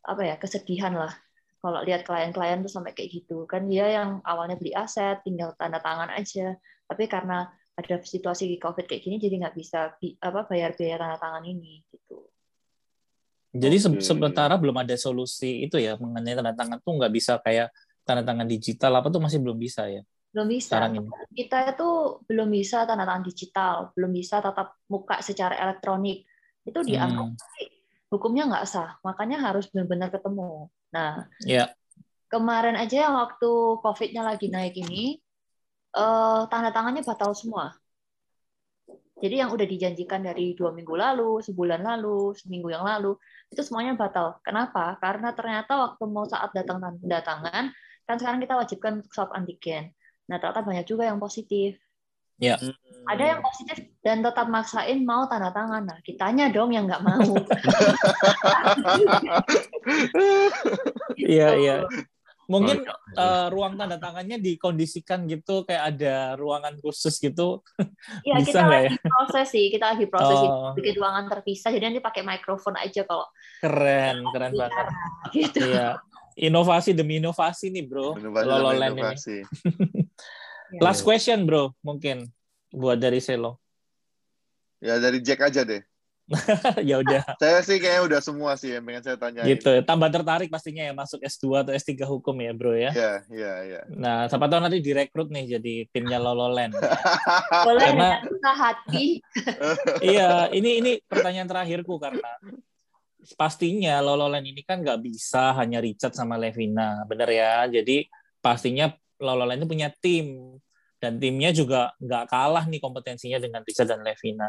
apa 0.00 0.22
ya 0.24 0.34
kesedihan 0.40 0.96
lah 0.96 1.12
kalau 1.60 1.84
lihat 1.84 2.08
klien-klien 2.08 2.64
tuh 2.64 2.72
sampai 2.72 2.96
kayak 2.96 3.20
gitu. 3.20 3.44
Kan 3.44 3.68
dia 3.68 3.86
yang 3.86 4.24
awalnya 4.24 4.56
beli 4.56 4.72
aset 4.72 5.20
tinggal 5.22 5.52
tanda 5.60 5.78
tangan 5.78 6.08
aja. 6.08 6.56
Tapi 6.88 7.04
karena 7.06 7.46
ada 7.76 7.96
situasi 8.00 8.48
di 8.48 8.56
covid 8.60 8.84
kayak 8.84 9.00
gini 9.04 9.16
jadi 9.16 9.40
nggak 9.40 9.56
bisa 9.56 9.96
apa 10.20 10.40
bayar 10.48 10.76
biaya 10.76 10.96
tanda 11.00 11.16
tangan 11.20 11.44
ini 11.44 11.84
gitu. 11.92 12.28
Jadi 13.50 13.76
se 13.76 13.88
sementara 14.04 14.54
belum 14.56 14.76
ada 14.78 14.94
solusi 14.96 15.64
itu 15.68 15.76
ya 15.76 16.00
mengenai 16.00 16.36
tanda 16.38 16.52
tangan 16.56 16.78
tuh 16.80 16.92
nggak 16.96 17.12
bisa 17.12 17.36
kayak 17.44 17.68
tanda 18.08 18.24
tangan 18.24 18.48
digital 18.48 18.92
apa 18.96 19.08
tuh 19.12 19.20
masih 19.20 19.38
belum 19.44 19.58
bisa 19.60 19.84
ya? 19.88 20.02
Belum 20.30 20.46
bisa. 20.46 20.78
Ini. 20.78 21.02
kita 21.34 21.74
itu 21.74 21.88
belum 22.24 22.48
bisa 22.48 22.86
tanda 22.86 23.04
tangan 23.04 23.24
digital. 23.26 23.74
Belum 23.92 24.10
bisa 24.14 24.38
tatap 24.38 24.78
muka 24.88 25.18
secara 25.20 25.58
elektronik. 25.58 26.24
Itu 26.62 26.86
dianggap 26.86 27.34
hmm. 27.34 27.79
Hukumnya 28.10 28.50
nggak 28.50 28.66
sah 28.66 28.98
makanya 29.06 29.38
harus 29.40 29.70
benar-benar 29.70 30.10
ketemu 30.10 30.66
Nah, 30.90 31.26
yeah. 31.46 31.70
kemarin 32.26 32.74
aja 32.74 33.10
waktu 33.14 33.50
COVID-nya 33.82 34.22
lagi 34.26 34.50
naik 34.50 34.74
ini, 34.78 35.18
uh, 35.94 36.46
tanda 36.50 36.74
tangannya 36.74 37.06
batal 37.06 37.32
semua. 37.34 37.74
Jadi 39.20 39.36
yang 39.36 39.52
udah 39.52 39.66
dijanjikan 39.68 40.24
dari 40.24 40.56
dua 40.56 40.72
minggu 40.72 40.96
lalu, 40.96 41.44
sebulan 41.44 41.84
lalu, 41.84 42.32
seminggu 42.40 42.72
yang 42.72 42.82
lalu, 42.82 43.14
itu 43.52 43.60
semuanya 43.60 43.92
batal. 43.92 44.40
Kenapa? 44.40 44.96
Karena 44.96 45.36
ternyata 45.36 45.76
waktu 45.76 46.02
mau 46.08 46.24
saat 46.24 46.50
datang 46.56 46.80
tanda 46.80 47.20
tangan, 47.20 47.64
kan 48.08 48.16
sekarang 48.16 48.40
kita 48.40 48.54
wajibkan 48.56 48.92
untuk 49.04 49.12
swab 49.12 49.30
antigen. 49.36 49.92
Nah, 50.26 50.40
ternyata 50.40 50.64
banyak 50.64 50.86
juga 50.88 51.04
yang 51.04 51.20
positif. 51.20 51.76
Ya. 52.40 52.56
Ada 53.10 53.36
yang 53.36 53.40
positif 53.42 53.76
dan 54.00 54.24
tetap 54.24 54.46
maksain 54.48 55.04
mau 55.04 55.28
tanda 55.28 55.52
tangan. 55.52 55.82
Nah, 55.84 55.98
kitanya 56.00 56.48
dong 56.48 56.72
yang 56.72 56.88
nggak 56.88 57.04
mau. 57.04 57.36
Iya, 61.16 61.48
iya. 61.58 61.76
Mungkin 62.50 62.82
uh, 63.14 63.46
ruang 63.46 63.78
tanda 63.78 63.94
tangannya 63.94 64.42
dikondisikan 64.42 65.22
gitu 65.30 65.62
kayak 65.62 65.94
ada 65.94 66.34
ruangan 66.34 66.74
khusus 66.82 67.22
gitu. 67.22 67.62
Iya, 68.26 68.42
kita 68.42 68.66
lagi 68.66 68.96
ya? 68.96 69.06
proses 69.06 69.46
sih, 69.54 69.70
kita 69.70 69.94
lagi 69.94 70.04
proses 70.10 70.34
oh. 70.34 70.74
bikin 70.74 70.98
ruangan 70.98 71.30
terpisah 71.30 71.70
jadi 71.70 71.92
nanti 71.92 72.02
pakai 72.02 72.26
mikrofon 72.26 72.74
aja 72.74 73.06
kalau 73.06 73.26
Keren, 73.62 74.26
keren 74.34 74.52
banget. 74.58 74.86
Gitu. 75.30 75.62
Iya. 75.62 76.02
Inovasi 76.40 76.90
demi 76.96 77.22
inovasi 77.22 77.70
nih, 77.70 77.84
Bro. 77.86 78.18
Inovasi 78.18 78.48
inovasi. 78.50 79.36
ini. 79.44 80.02
Last 80.78 81.02
question, 81.02 81.42
Bro, 81.42 81.74
mungkin 81.82 82.30
buat 82.70 83.02
dari 83.02 83.18
Selo. 83.18 83.58
Ya 84.78 85.02
dari 85.02 85.18
Jack 85.18 85.42
aja 85.42 85.66
deh. 85.66 85.82
ya 86.88 87.02
udah. 87.02 87.26
Saya 87.42 87.58
sih 87.66 87.82
kayaknya 87.82 88.02
udah 88.06 88.20
semua 88.22 88.54
sih 88.54 88.70
yang 88.70 88.86
pengen 88.86 89.02
saya 89.02 89.18
tanya. 89.18 89.42
Gitu. 89.42 89.82
Tambah 89.82 90.08
tertarik 90.14 90.46
pastinya 90.46 90.86
ya 90.86 90.94
masuk 90.94 91.18
S2 91.26 91.66
atau 91.66 91.72
S3 91.74 92.06
hukum 92.06 92.34
ya, 92.38 92.52
Bro 92.54 92.78
ya. 92.78 92.90
Iya, 92.94 93.12
iya, 93.34 93.52
iya. 93.66 93.80
Nah, 93.90 94.30
siapa 94.30 94.46
tahu 94.46 94.62
nanti 94.62 94.78
direkrut 94.78 95.28
nih 95.28 95.58
jadi 95.58 95.74
timnya 95.90 96.22
Lololen. 96.22 96.70
Boleh 97.66 97.82
karena 97.82 98.10
hati. 98.46 99.18
iya, 100.14 100.46
ini 100.54 100.78
ini 100.78 100.92
pertanyaan 101.02 101.50
terakhirku 101.50 101.98
karena 101.98 102.30
pastinya 103.34 103.98
Lololen 103.98 104.46
ini 104.46 104.62
kan 104.62 104.80
nggak 104.80 105.02
bisa 105.02 105.50
hanya 105.58 105.82
Richard 105.82 106.14
sama 106.14 106.38
Levina, 106.38 107.02
bener 107.10 107.28
ya. 107.28 107.66
Jadi 107.66 108.06
pastinya 108.38 108.94
Lololen 109.20 109.60
itu 109.60 109.68
punya 109.68 109.88
tim 110.00 110.56
dan 111.00 111.16
timnya 111.16 111.52
juga 111.52 111.92
nggak 112.00 112.24
kalah 112.28 112.64
nih 112.68 112.80
kompetensinya 112.80 113.38
dengan 113.40 113.64
Richard 113.64 113.88
dan 113.88 114.00
Levina. 114.04 114.48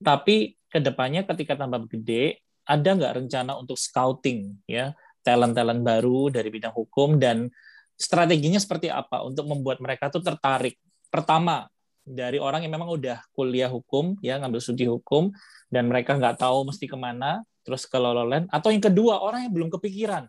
Tapi 0.00 0.54
ke 0.70 0.78
depannya 0.78 1.26
ketika 1.26 1.58
tambah 1.58 1.86
gede, 1.90 2.42
ada 2.66 2.90
nggak 2.94 3.24
rencana 3.24 3.58
untuk 3.58 3.74
scouting 3.74 4.66
ya 4.70 4.94
talent-talent 5.20 5.82
baru 5.82 6.30
dari 6.30 6.48
bidang 6.48 6.72
hukum 6.72 7.18
dan 7.20 7.50
strateginya 7.98 8.56
seperti 8.56 8.88
apa 8.88 9.20
untuk 9.26 9.44
membuat 9.50 9.82
mereka 9.82 10.08
tuh 10.08 10.22
tertarik? 10.22 10.78
Pertama 11.10 11.66
dari 12.06 12.40
orang 12.40 12.64
yang 12.64 12.74
memang 12.74 12.90
udah 12.90 13.20
kuliah 13.30 13.68
hukum 13.68 14.16
ya 14.24 14.40
ngambil 14.40 14.60
studi 14.62 14.88
hukum 14.88 15.30
dan 15.68 15.86
mereka 15.86 16.16
nggak 16.16 16.40
tahu 16.40 16.66
mesti 16.66 16.88
ke 16.88 16.96
mana 16.96 17.44
terus 17.62 17.84
ke 17.84 17.94
Lololand 18.00 18.48
atau 18.48 18.72
yang 18.72 18.82
kedua 18.82 19.20
orang 19.20 19.46
yang 19.46 19.52
belum 19.52 19.68
kepikiran 19.68 20.26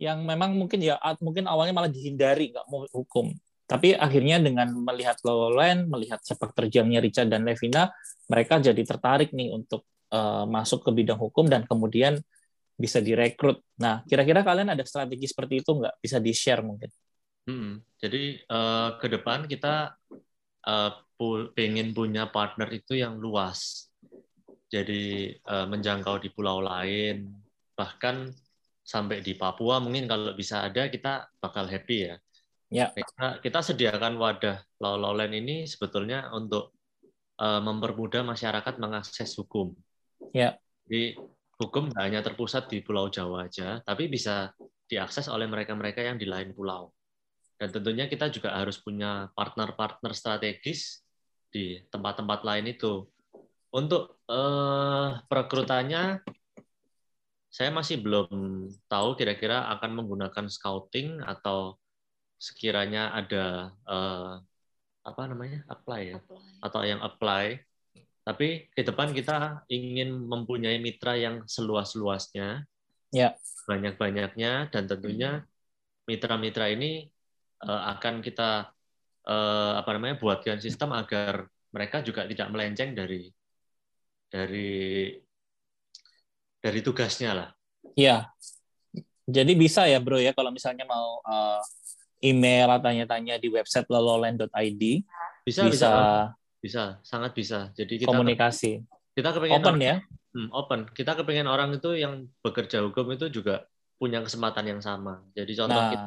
yang 0.00 0.24
memang 0.24 0.56
mungkin 0.56 0.80
ya 0.80 0.96
mungkin 1.20 1.44
awalnya 1.44 1.76
malah 1.76 1.92
dihindari 1.92 2.56
nggak 2.56 2.66
mau 2.72 2.88
hukum 2.88 3.36
tapi 3.70 3.94
akhirnya 3.94 4.42
dengan 4.42 4.66
melihat 4.82 5.22
Lowland, 5.22 5.86
melihat 5.86 6.18
sepak 6.26 6.58
terjangnya 6.58 6.98
Richard 6.98 7.30
dan 7.30 7.46
Levina, 7.46 7.86
mereka 8.26 8.58
jadi 8.58 8.82
tertarik 8.82 9.30
nih 9.30 9.54
untuk 9.54 9.86
uh, 10.10 10.42
masuk 10.42 10.82
ke 10.82 10.90
bidang 10.90 11.22
hukum 11.22 11.46
dan 11.46 11.62
kemudian 11.62 12.18
bisa 12.74 12.98
direkrut. 12.98 13.62
Nah, 13.78 14.02
kira-kira 14.10 14.42
kalian 14.42 14.74
ada 14.74 14.82
strategi 14.82 15.30
seperti 15.30 15.62
itu 15.62 15.70
nggak? 15.78 16.02
Bisa 16.02 16.18
di-share 16.18 16.66
mungkin? 16.66 16.90
Hmm, 17.46 17.78
jadi 18.02 18.42
uh, 18.50 18.98
ke 18.98 19.06
depan 19.06 19.46
kita 19.46 19.94
uh, 20.66 20.90
pengen 21.54 21.94
punya 21.94 22.26
partner 22.26 22.74
itu 22.74 22.98
yang 22.98 23.22
luas. 23.22 23.86
Jadi 24.66 25.30
uh, 25.46 25.70
menjangkau 25.70 26.18
di 26.18 26.34
pulau 26.34 26.58
lain, 26.58 27.22
bahkan 27.78 28.34
sampai 28.90 29.22
di 29.22 29.38
Papua 29.38 29.78
mungkin 29.78 30.10
kalau 30.10 30.34
bisa 30.34 30.66
ada 30.66 30.90
kita 30.90 31.30
bakal 31.38 31.70
happy 31.70 32.10
ya 32.10 32.14
Ya. 32.70 32.94
Kita, 32.94 33.42
kita 33.42 33.60
sediakan 33.66 34.14
wadah 34.14 34.62
Lowland 34.78 35.34
ini 35.34 35.66
sebetulnya 35.66 36.30
untuk 36.30 36.70
uh, 37.42 37.58
mempermudah 37.58 38.22
masyarakat 38.22 38.78
mengakses 38.78 39.34
hukum. 39.34 39.74
Ya. 40.30 40.54
Jadi 40.86 41.18
hukum 41.58 41.90
tidak 41.90 42.04
hanya 42.06 42.20
terpusat 42.22 42.70
di 42.70 42.78
Pulau 42.78 43.10
Jawa 43.10 43.50
aja, 43.50 43.82
tapi 43.82 44.06
bisa 44.06 44.54
diakses 44.86 45.26
oleh 45.26 45.50
mereka-mereka 45.50 46.06
yang 46.06 46.14
di 46.14 46.30
lain 46.30 46.54
pulau. 46.54 46.94
Dan 47.58 47.74
tentunya 47.74 48.06
kita 48.06 48.30
juga 48.30 48.54
harus 48.54 48.78
punya 48.78 49.28
partner-partner 49.34 50.14
strategis 50.14 51.02
di 51.50 51.82
tempat-tempat 51.90 52.40
lain 52.46 52.70
itu. 52.70 53.04
Untuk 53.70 54.22
uh, 54.30 55.20
perekrutannya, 55.26 56.22
saya 57.50 57.74
masih 57.74 57.98
belum 57.98 58.30
tahu 58.86 59.18
kira-kira 59.18 59.66
akan 59.74 59.98
menggunakan 59.98 60.46
scouting 60.46 61.18
atau 61.26 61.74
sekiranya 62.38 63.10
ada 63.10 63.74
uh, 63.84 64.38
apa 65.02 65.22
namanya 65.26 65.66
apply 65.66 66.14
ya? 66.14 66.16
Apply. 66.22 66.46
atau 66.62 66.80
yang 66.86 67.00
apply. 67.02 67.58
Tapi 68.22 68.70
ke 68.70 68.86
depan 68.86 69.10
kita 69.10 69.66
ingin 69.66 70.14
mempunyai 70.14 70.78
mitra 70.78 71.18
yang 71.18 71.42
seluas-luasnya 71.50 72.62
ya. 73.10 73.34
banyak-banyaknya 73.66 74.70
dan 74.70 74.86
tentunya 74.86 75.42
mitra-mitra 76.06 76.70
ini 76.70 77.10
uh, 77.66 77.82
akan 77.98 78.22
kita 78.22 78.70
uh, 79.26 79.72
apa 79.74 79.90
namanya 79.98 80.22
buatkan 80.22 80.62
sistem 80.62 80.94
agar 80.94 81.50
mereka 81.74 82.06
juga 82.06 82.30
tidak 82.30 82.46
melenceng 82.54 82.94
dari 82.94 83.26
dari 84.30 85.10
dari 86.60 86.80
tugasnya 86.84 87.30
lah. 87.32 87.48
Iya. 87.96 88.28
Jadi 89.30 89.52
bisa 89.54 89.86
ya 89.86 89.98
bro 90.02 90.18
ya 90.18 90.34
kalau 90.36 90.50
misalnya 90.50 90.84
mau 90.84 91.22
uh, 91.24 91.60
email 92.20 92.68
atau 92.68 92.90
tanya-tanya 92.90 93.40
di 93.40 93.48
website 93.48 93.86
lololand.id 93.88 94.82
bisa, 95.46 95.64
bisa 95.64 95.70
bisa 95.70 95.90
bisa 96.60 96.82
sangat 97.00 97.32
bisa. 97.32 97.72
Jadi 97.72 98.04
kita 98.04 98.12
komunikasi. 98.12 98.84
Kita 99.16 99.32
kepengen 99.32 99.58
open 99.58 99.76
orang, 99.76 99.80
ya? 99.80 99.96
Hmm, 100.36 100.48
open. 100.52 100.80
Kita 100.92 101.16
kepengen 101.16 101.48
orang 101.48 101.74
itu 101.74 101.96
yang 101.96 102.28
bekerja 102.44 102.84
hukum 102.84 103.10
itu 103.16 103.32
juga 103.32 103.64
punya 103.96 104.20
kesempatan 104.24 104.64
yang 104.76 104.80
sama. 104.80 105.24
Jadi 105.32 105.52
contoh 105.56 105.76
nah. 105.76 105.90
kita, 105.92 106.06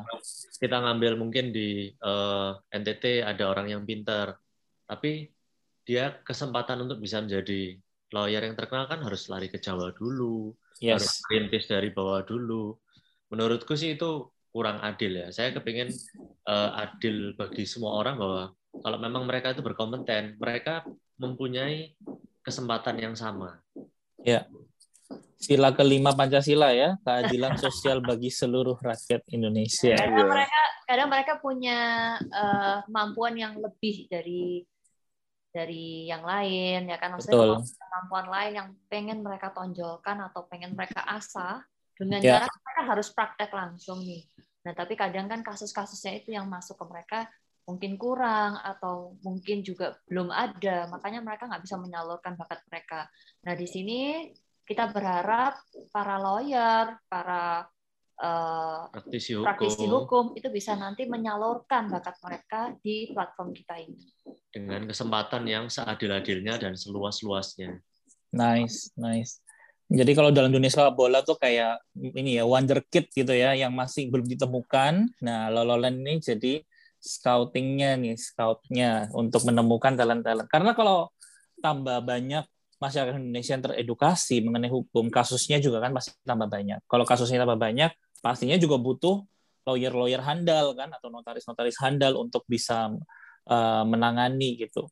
kita 0.62 0.78
ngambil 0.82 1.14
mungkin 1.18 1.54
di 1.54 1.94
uh, 2.02 2.58
eh, 2.74 2.80
NTT 2.82 3.26
ada 3.26 3.50
orang 3.50 3.70
yang 3.70 3.82
pintar 3.86 4.38
tapi 4.84 5.32
dia 5.84 6.16
kesempatan 6.24 6.86
untuk 6.88 7.00
bisa 7.00 7.20
menjadi 7.20 7.76
lawyer 8.14 8.46
yang 8.46 8.54
terkenal 8.54 8.86
kan 8.86 9.02
harus 9.02 9.26
lari 9.28 9.50
ke 9.50 9.58
Jawa 9.58 9.92
dulu 9.98 10.54
yes. 10.78 11.02
harus 11.02 11.14
rintis 11.28 11.66
dari 11.66 11.90
bawah 11.90 12.22
dulu 12.22 12.78
menurutku 13.34 13.74
sih 13.74 13.98
itu 13.98 14.30
kurang 14.54 14.78
adil 14.86 15.18
ya. 15.18 15.28
Saya 15.34 15.50
kepingin 15.50 15.90
uh, 16.46 16.78
adil 16.78 17.34
bagi 17.34 17.66
semua 17.66 17.98
orang 17.98 18.22
bahwa 18.22 18.44
kalau 18.86 18.98
memang 19.02 19.26
mereka 19.26 19.58
itu 19.58 19.66
berkompeten, 19.66 20.38
mereka 20.38 20.86
mempunyai 21.18 21.98
kesempatan 22.46 23.02
yang 23.02 23.18
sama. 23.18 23.58
Ya. 24.22 24.46
Sila 25.42 25.74
kelima 25.76 26.16
Pancasila 26.16 26.72
ya, 26.72 26.96
keadilan 27.02 27.58
sosial 27.58 28.00
bagi 28.10 28.30
seluruh 28.30 28.78
rakyat 28.78 29.26
Indonesia. 29.34 29.98
Kadang 29.98 30.30
mereka 30.30 30.62
kadang 30.84 31.10
mereka 31.10 31.34
punya 31.42 31.80
uh, 32.22 32.86
kemampuan 32.86 33.34
yang 33.36 33.58
lebih 33.58 34.06
dari 34.08 34.62
dari 35.54 36.10
yang 36.10 36.26
lain 36.26 36.90
ya 36.90 36.98
kan 36.98 37.14
maksudnya 37.14 37.62
kemampuan 37.62 38.28
lain 38.28 38.54
yang 38.58 38.70
pengen 38.90 39.22
mereka 39.22 39.54
tonjolkan 39.54 40.18
atau 40.26 40.50
pengen 40.50 40.74
mereka 40.74 41.06
asah 41.06 41.62
dengan 41.94 42.20
ya. 42.26 42.42
cara 42.42 42.50
mereka 42.50 42.82
harus 42.90 43.08
praktek 43.14 43.54
langsung 43.54 44.02
nih. 44.02 44.26
Nah, 44.66 44.74
tapi 44.74 44.98
kadang 44.98 45.30
kan 45.30 45.46
kasus-kasusnya 45.46 46.24
itu 46.24 46.34
yang 46.34 46.50
masuk 46.50 46.80
ke 46.82 46.86
mereka 46.90 47.20
mungkin 47.64 47.96
kurang 47.96 48.60
atau 48.60 49.16
mungkin 49.24 49.64
juga 49.64 49.96
belum 50.10 50.34
ada, 50.34 50.90
makanya 50.92 51.24
mereka 51.24 51.48
nggak 51.48 51.64
bisa 51.64 51.80
menyalurkan 51.80 52.36
bakat 52.36 52.60
mereka. 52.68 53.08
Nah, 53.48 53.54
di 53.56 53.68
sini 53.70 54.00
kita 54.68 54.92
berharap 54.92 55.60
para 55.92 56.20
lawyer, 56.20 56.98
para 57.08 57.68
uh, 58.22 58.92
praktisi, 58.92 59.34
hukum. 59.34 59.46
praktisi 59.48 59.86
hukum 59.90 60.26
itu 60.38 60.48
bisa 60.54 60.78
nanti 60.78 61.10
menyalurkan 61.10 61.90
bakat 61.90 62.16
mereka 62.22 62.62
di 62.84 63.10
platform 63.10 63.50
kita 63.56 63.80
ini. 63.82 64.06
Dengan 64.54 64.86
kesempatan 64.86 65.44
yang 65.50 65.66
seadil-adilnya 65.72 66.62
dan 66.62 66.78
seluas-luasnya. 66.78 67.82
Nice, 68.34 68.94
nice. 68.98 69.42
Jadi 69.94 70.12
kalau 70.18 70.34
dalam 70.34 70.50
dunia 70.50 70.74
sepak 70.74 70.98
bola 70.98 71.22
tuh 71.22 71.38
kayak 71.38 71.78
ini 71.94 72.42
ya 72.42 72.50
wonder 72.50 72.82
kid 72.90 73.14
gitu 73.14 73.30
ya 73.30 73.54
yang 73.54 73.74
masih 73.78 74.10
belum 74.10 74.26
ditemukan. 74.26 75.06
Nah, 75.22 75.54
Lololand 75.54 76.02
ini 76.02 76.18
jadi 76.18 76.66
scoutingnya 76.98 78.00
nih, 78.00 78.16
scoutnya 78.18 79.12
untuk 79.14 79.46
menemukan 79.46 79.94
talent-talent. 79.94 80.50
Karena 80.50 80.72
kalau 80.74 81.14
tambah 81.62 82.02
banyak 82.02 82.48
masyarakat 82.84 83.16
Indonesia 83.16 83.56
yang 83.56 83.64
teredukasi 83.64 84.44
mengenai 84.44 84.68
hukum, 84.68 85.08
kasusnya 85.08 85.64
juga 85.64 85.80
kan 85.80 85.96
pasti 85.96 86.12
tambah 86.28 86.52
banyak. 86.52 86.84
Kalau 86.84 87.08
kasusnya 87.08 87.48
tambah 87.48 87.56
banyak, 87.56 87.96
pastinya 88.20 88.60
juga 88.60 88.76
butuh 88.76 89.24
lawyer-lawyer 89.64 90.20
handal 90.20 90.76
kan 90.76 90.92
atau 90.92 91.08
notaris-notaris 91.08 91.80
handal 91.80 92.20
untuk 92.20 92.44
bisa 92.52 92.92
uh, 93.48 93.84
menangani 93.88 94.60
gitu. 94.60 94.92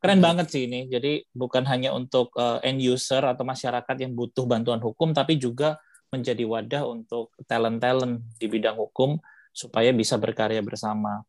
Keren 0.00 0.20
hmm. 0.20 0.26
banget 0.26 0.46
sih 0.48 0.64
ini. 0.64 0.88
Jadi 0.88 1.24
bukan 1.32 1.64
hanya 1.68 1.92
untuk 1.92 2.32
uh, 2.40 2.60
end 2.64 2.80
user 2.80 3.20
atau 3.20 3.44
masyarakat 3.44 3.96
yang 4.00 4.16
butuh 4.16 4.48
bantuan 4.48 4.80
hukum, 4.80 5.12
tapi 5.12 5.36
juga 5.36 5.76
menjadi 6.08 6.44
wadah 6.48 6.82
untuk 6.88 7.34
talent-talent 7.44 8.24
di 8.40 8.46
bidang 8.48 8.78
hukum 8.78 9.20
supaya 9.52 9.92
bisa 9.92 10.16
berkarya 10.16 10.60
bersama. 10.64 11.24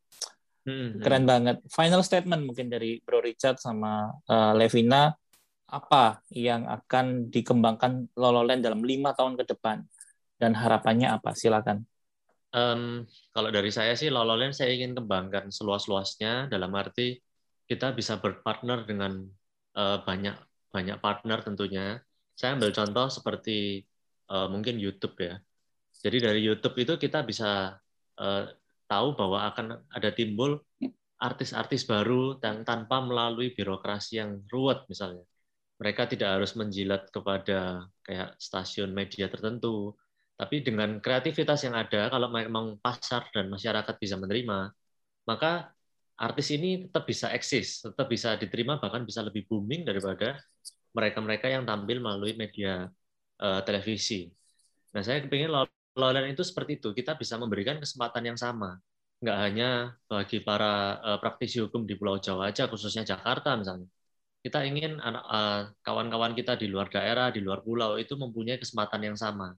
Hmm. 0.68 1.00
Keren 1.00 1.24
banget. 1.24 1.64
Final 1.72 2.04
statement 2.04 2.44
mungkin 2.44 2.68
dari 2.68 3.00
Bro 3.00 3.24
Richard 3.24 3.56
sama 3.60 4.12
uh, 4.28 4.52
Levina, 4.52 5.16
apa 5.68 6.24
yang 6.32 6.64
akan 6.64 7.28
dikembangkan 7.28 8.08
Lololand 8.16 8.64
dalam 8.64 8.82
lima 8.84 9.12
tahun 9.12 9.36
ke 9.36 9.52
depan 9.52 9.84
dan 10.40 10.56
harapannya 10.56 11.12
apa? 11.12 11.36
Silakan. 11.36 11.84
Um, 12.56 13.04
kalau 13.36 13.52
dari 13.52 13.70
saya 13.76 13.92
sih 14.00 14.08
Lololand 14.08 14.56
saya 14.56 14.72
ingin 14.72 14.96
kembangkan 14.96 15.52
seluas-luasnya 15.52 16.48
dalam 16.48 16.72
arti 16.80 17.20
kita 17.68 17.92
bisa 17.92 18.24
berpartner 18.24 18.88
dengan 18.88 19.28
uh, 19.76 20.00
banyak 20.08 20.36
banyak 20.72 20.98
partner 21.04 21.44
tentunya. 21.44 22.00
Saya 22.32 22.56
ambil 22.56 22.72
contoh 22.72 23.12
seperti 23.12 23.84
uh, 24.32 24.48
mungkin 24.48 24.80
YouTube 24.80 25.20
ya. 25.20 25.36
Jadi 26.00 26.18
dari 26.24 26.40
YouTube 26.40 26.78
itu 26.80 26.94
kita 26.96 27.28
bisa 27.28 27.76
uh, 28.16 28.44
tahu 28.88 29.08
bahwa 29.20 29.52
akan 29.52 29.84
ada 29.92 30.10
timbul 30.16 30.64
artis-artis 31.18 31.84
baru 31.84 32.38
dan 32.38 32.62
tanpa 32.64 33.02
melalui 33.02 33.52
birokrasi 33.52 34.22
yang 34.22 34.46
ruwet 34.48 34.86
misalnya. 34.88 35.26
Mereka 35.78 36.10
tidak 36.10 36.42
harus 36.42 36.58
menjilat 36.58 37.10
kepada 37.14 37.86
kayak 38.02 38.34
stasiun 38.42 38.90
media 38.94 39.30
tertentu, 39.30 39.94
tapi 40.38 40.62
dengan 40.62 41.02
kreativitas 41.02 41.66
yang 41.66 41.74
ada, 41.74 42.14
kalau 42.14 42.30
memang 42.30 42.78
pasar 42.78 43.26
dan 43.34 43.50
masyarakat 43.50 43.96
bisa 43.98 44.22
menerima, 44.22 44.70
maka 45.26 45.74
artis 46.18 46.54
ini 46.54 46.86
tetap 46.86 47.10
bisa 47.10 47.34
eksis, 47.34 47.82
tetap 47.82 48.06
bisa 48.06 48.38
diterima, 48.38 48.78
bahkan 48.78 49.02
bisa 49.02 49.26
lebih 49.26 49.50
booming 49.50 49.82
daripada 49.86 50.38
mereka-mereka 50.94 51.50
yang 51.50 51.66
tampil 51.66 51.98
melalui 52.02 52.38
media 52.38 52.86
uh, 53.42 53.62
televisi. 53.66 54.30
Nah, 54.94 55.02
saya 55.02 55.26
kepingin 55.26 55.50
Lowland 55.98 56.30
itu 56.30 56.46
seperti 56.46 56.78
itu. 56.78 56.94
Kita 56.94 57.18
bisa 57.18 57.38
memberikan 57.42 57.82
kesempatan 57.82 58.34
yang 58.34 58.38
sama. 58.38 58.78
Nggak 59.18 59.38
hanya 59.42 59.70
bagi 60.06 60.42
para 60.46 61.02
uh, 61.02 61.18
praktisi 61.18 61.62
hukum 61.66 61.86
di 61.90 61.98
Pulau 61.98 62.22
Jawa 62.22 62.54
aja, 62.54 62.70
khususnya 62.70 63.02
Jakarta 63.02 63.58
misalnya. 63.58 63.90
Kita 64.48 64.64
ingin 64.64 64.96
eh, 65.04 65.62
kawan-kawan 65.84 66.32
kita 66.40 66.56
di 66.56 66.72
luar 66.72 66.88
daerah, 66.88 67.36
di 67.36 67.44
luar 67.44 67.60
pulau 67.60 68.00
itu 68.00 68.16
mempunyai 68.16 68.56
kesempatan 68.56 69.12
yang 69.12 69.18
sama 69.20 69.52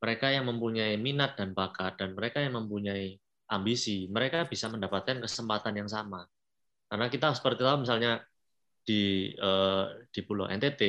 mereka 0.00 0.32
yang 0.32 0.48
mempunyai 0.48 0.96
minat 0.96 1.36
dan 1.36 1.52
bakat 1.52 2.00
dan 2.00 2.16
mereka 2.16 2.40
yang 2.40 2.56
mempunyai 2.56 3.20
ambisi, 3.52 4.08
mereka 4.08 4.48
bisa 4.48 4.72
mendapatkan 4.72 5.20
kesempatan 5.20 5.84
yang 5.84 5.90
sama. 5.92 6.24
Karena 6.88 7.06
kita 7.12 7.36
seperti 7.36 7.60
tahu 7.62 7.84
misalnya 7.84 8.24
di 8.82 9.30
eh, 9.36 9.84
di 10.08 10.20
Pulau 10.24 10.48
NTT 10.48 10.82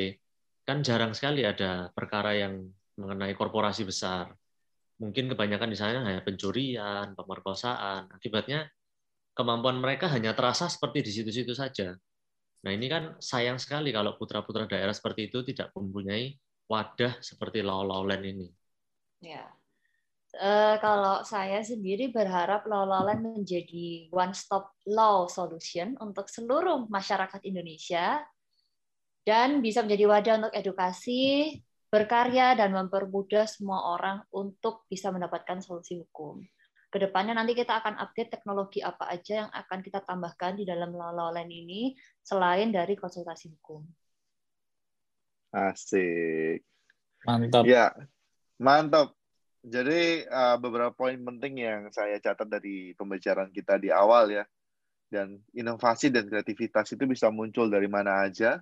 kan 0.63 0.79
jarang 0.81 1.11
sekali 1.11 1.43
ada 1.43 1.91
perkara 1.91 2.31
yang 2.39 2.63
mengenai 2.95 3.35
korporasi 3.35 3.83
besar. 3.83 4.31
Mungkin 5.03 5.33
kebanyakan 5.33 5.69
di 5.73 5.77
sana 5.77 6.05
hanya 6.07 6.21
pencurian, 6.23 7.17
pemerkosaan. 7.17 8.07
Akibatnya 8.15 8.69
kemampuan 9.35 9.81
mereka 9.81 10.07
hanya 10.13 10.31
terasa 10.37 10.69
seperti 10.71 11.03
di 11.03 11.11
situ-situ 11.11 11.53
saja. 11.57 11.97
Nah 12.61 12.71
ini 12.71 12.85
kan 12.85 13.17
sayang 13.17 13.57
sekali 13.57 13.89
kalau 13.89 14.17
putra-putra 14.17 14.69
daerah 14.69 14.93
seperti 14.93 15.33
itu 15.33 15.41
tidak 15.41 15.73
mempunyai 15.73 16.37
wadah 16.69 17.17
seperti 17.19 17.65
Lau 17.65 17.83
Laulen 17.83 18.21
ini. 18.21 18.47
Ya. 19.21 19.49
Uh, 20.31 20.79
kalau 20.79 21.27
saya 21.27 21.59
sendiri 21.59 22.07
berharap 22.07 22.63
Lololand 22.63 23.35
menjadi 23.35 24.07
one 24.15 24.31
stop 24.31 24.71
law 24.87 25.27
solution 25.27 25.99
untuk 25.99 26.31
seluruh 26.31 26.87
masyarakat 26.87 27.43
Indonesia 27.43 28.23
dan 29.27 29.59
bisa 29.59 29.83
menjadi 29.83 30.07
wadah 30.07 30.33
untuk 30.39 30.53
edukasi, 30.55 31.59
berkarya 31.91 32.55
dan 32.55 32.71
mempermudah 32.71 33.43
semua 33.43 33.91
orang 33.91 34.23
untuk 34.31 34.87
bisa 34.87 35.11
mendapatkan 35.11 35.59
solusi 35.59 35.99
hukum. 35.99 36.39
Ke 36.91 36.99
depannya 36.99 37.31
nanti 37.31 37.55
kita 37.55 37.79
akan 37.79 37.95
update 38.03 38.35
teknologi 38.35 38.83
apa 38.83 39.07
aja 39.07 39.47
yang 39.47 39.49
akan 39.49 39.79
kita 39.79 40.03
tambahkan 40.03 40.59
di 40.59 40.67
dalam 40.67 40.91
Lololand 40.91 41.47
ini 41.47 41.95
selain 42.19 42.67
dari 42.67 42.99
konsultasi 42.99 43.47
hukum. 43.55 43.87
Asik. 45.55 46.67
Mantap. 47.23 47.63
Ya, 47.63 47.95
Mantap. 48.61 49.17
Jadi 49.61 50.25
uh, 50.25 50.57
beberapa 50.57 50.93
poin 50.93 51.17
penting 51.17 51.65
yang 51.65 51.89
saya 51.93 52.17
catat 52.17 52.49
dari 52.49 52.93
pembicaraan 52.93 53.49
kita 53.49 53.81
di 53.81 53.89
awal 53.89 54.29
ya. 54.29 54.45
Dan 55.11 55.41
inovasi 55.53 56.13
dan 56.13 56.29
kreativitas 56.29 56.93
itu 56.93 57.03
bisa 57.09 57.33
muncul 57.33 57.67
dari 57.67 57.89
mana 57.89 58.25
aja. 58.25 58.61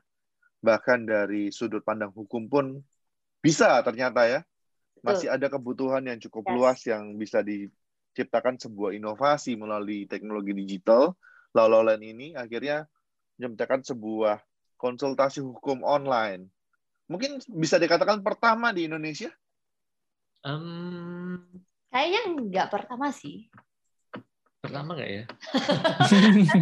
Bahkan 0.64 1.08
dari 1.08 1.52
sudut 1.52 1.84
pandang 1.84 2.16
hukum 2.16 2.48
pun 2.48 2.66
bisa 3.40 3.80
ternyata 3.84 4.28
ya. 4.28 4.40
Masih 5.00 5.32
ada 5.32 5.48
kebutuhan 5.48 6.04
yang 6.04 6.20
cukup 6.20 6.44
yes. 6.48 6.54
luas 6.56 6.80
yang 6.84 7.16
bisa 7.16 7.40
diciptakan 8.20 8.60
sebuah 8.60 8.92
inovasi 9.00 9.56
melalui 9.56 10.04
teknologi 10.04 10.52
digital. 10.52 11.16
Lololan 11.56 12.04
ini 12.04 12.36
akhirnya 12.36 12.84
menciptakan 13.40 13.88
sebuah 13.88 14.44
konsultasi 14.76 15.40
hukum 15.40 15.88
online. 15.88 16.52
Mungkin 17.08 17.40
bisa 17.48 17.80
dikatakan 17.80 18.20
pertama 18.20 18.76
di 18.76 18.92
Indonesia 18.92 19.32
Um, 20.40 21.44
Kayaknya 21.92 22.22
nggak 22.48 22.68
pertama 22.72 23.12
sih. 23.12 23.50
Pertama 24.60 24.94
nggak 24.94 25.12
ya? 25.12 25.24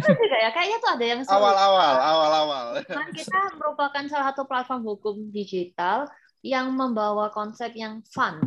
juga 0.02 0.36
ya. 0.40 0.50
Kayaknya 0.54 0.78
tuh 0.80 0.90
ada 0.98 1.04
yang 1.04 1.20
awal-awal, 1.28 1.94
awal-awal. 2.00 2.66
Kan 2.86 3.08
kita 3.12 3.54
merupakan 3.58 4.04
salah 4.08 4.32
satu 4.32 4.48
platform 4.48 4.82
hukum 4.82 5.16
digital 5.30 6.08
yang 6.40 6.72
membawa 6.72 7.28
konsep 7.30 7.74
yang 7.76 8.00
fun. 8.08 8.40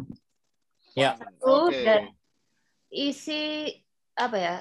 Ya. 0.97 1.15
Satu 1.15 1.69
okay. 1.69 1.86
dan 1.86 2.02
isi 2.91 3.71
apa 4.13 4.38
ya? 4.38 4.56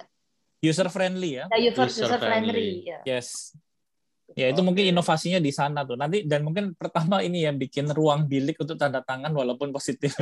User 0.62 0.88
friendly 0.88 1.42
ya. 1.42 1.44
ya 1.50 1.58
user, 1.72 1.88
user, 1.90 2.16
friendly. 2.16 2.22
friendly. 2.22 2.70
Ya. 2.86 3.00
Yes. 3.04 3.56
Ya 4.38 4.46
itu 4.46 4.62
okay. 4.62 4.66
mungkin 4.66 4.84
inovasinya 4.94 5.42
di 5.42 5.50
sana 5.50 5.82
tuh. 5.82 5.98
Nanti 5.98 6.22
dan 6.22 6.46
mungkin 6.46 6.78
pertama 6.78 7.18
ini 7.18 7.42
ya 7.42 7.50
bikin 7.50 7.90
ruang 7.90 8.30
bilik 8.30 8.54
untuk 8.62 8.78
tanda 8.78 9.02
tangan 9.02 9.34
walaupun 9.34 9.74
positif. 9.74 10.14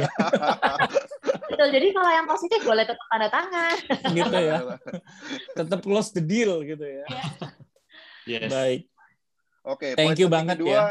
Betul. 1.53 1.69
Jadi 1.69 1.87
kalau 1.93 2.11
yang 2.11 2.25
positif 2.25 2.61
boleh 2.65 2.89
tetap 2.89 3.07
tanda 3.13 3.29
tangan. 3.29 3.77
gitu 4.17 4.39
ya. 4.41 4.59
tetap 5.59 5.79
close 5.85 6.09
the 6.17 6.25
deal 6.25 6.65
gitu 6.65 6.87
ya. 6.87 7.05
yes. 8.25 8.49
Baik. 8.49 8.81
Oke. 9.69 9.93
Okay, 9.93 9.99
Thank 9.99 10.17
you 10.23 10.33
banget 10.33 10.57
kedua, 10.57 10.73
ya. 10.73 10.83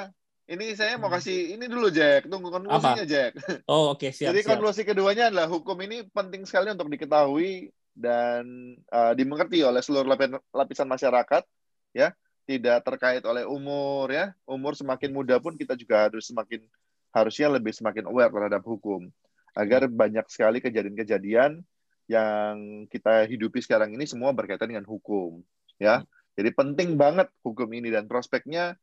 Ini 0.47 0.79
saya 0.79 0.95
mau 0.95 1.11
kasih 1.11 1.59
ini 1.59 1.67
dulu 1.67 1.91
Jack, 1.91 2.31
tunggu 2.31 2.47
konklusinya 2.47 3.03
Apa? 3.03 3.11
Jack. 3.11 3.35
Oh 3.67 3.91
oke 3.91 4.07
okay, 4.07 4.11
siap. 4.15 4.31
Jadi 4.31 4.47
konklusi 4.47 4.87
siap. 4.87 4.95
keduanya 4.95 5.27
adalah 5.27 5.51
hukum 5.51 5.75
ini 5.83 6.07
penting 6.07 6.47
sekali 6.47 6.71
untuk 6.71 6.87
diketahui 6.87 7.67
dan 7.91 8.47
uh, 8.87 9.11
dimengerti 9.11 9.59
oleh 9.67 9.83
seluruh 9.83 10.07
lapisan 10.55 10.87
masyarakat, 10.87 11.43
ya 11.91 12.15
tidak 12.47 12.79
terkait 12.87 13.19
oleh 13.27 13.43
umur 13.43 14.07
ya. 14.07 14.31
Umur 14.47 14.71
semakin 14.79 15.11
muda 15.11 15.35
pun 15.43 15.59
kita 15.59 15.75
juga 15.75 16.07
harus 16.07 16.23
semakin 16.31 16.63
harusnya 17.11 17.51
lebih 17.51 17.75
semakin 17.75 18.07
aware 18.07 18.31
terhadap 18.31 18.63
hukum 18.63 19.11
agar 19.51 19.91
banyak 19.91 20.23
sekali 20.31 20.63
kejadian-kejadian 20.63 21.59
yang 22.07 22.87
kita 22.87 23.27
hidupi 23.27 23.59
sekarang 23.59 23.91
ini 23.91 24.07
semua 24.07 24.31
berkaitan 24.31 24.71
dengan 24.71 24.87
hukum 24.87 25.43
ya. 25.75 26.07
Jadi 26.39 26.55
penting 26.55 26.95
banget 26.95 27.27
hukum 27.43 27.67
ini 27.75 27.91
dan 27.91 28.07
prospeknya 28.07 28.79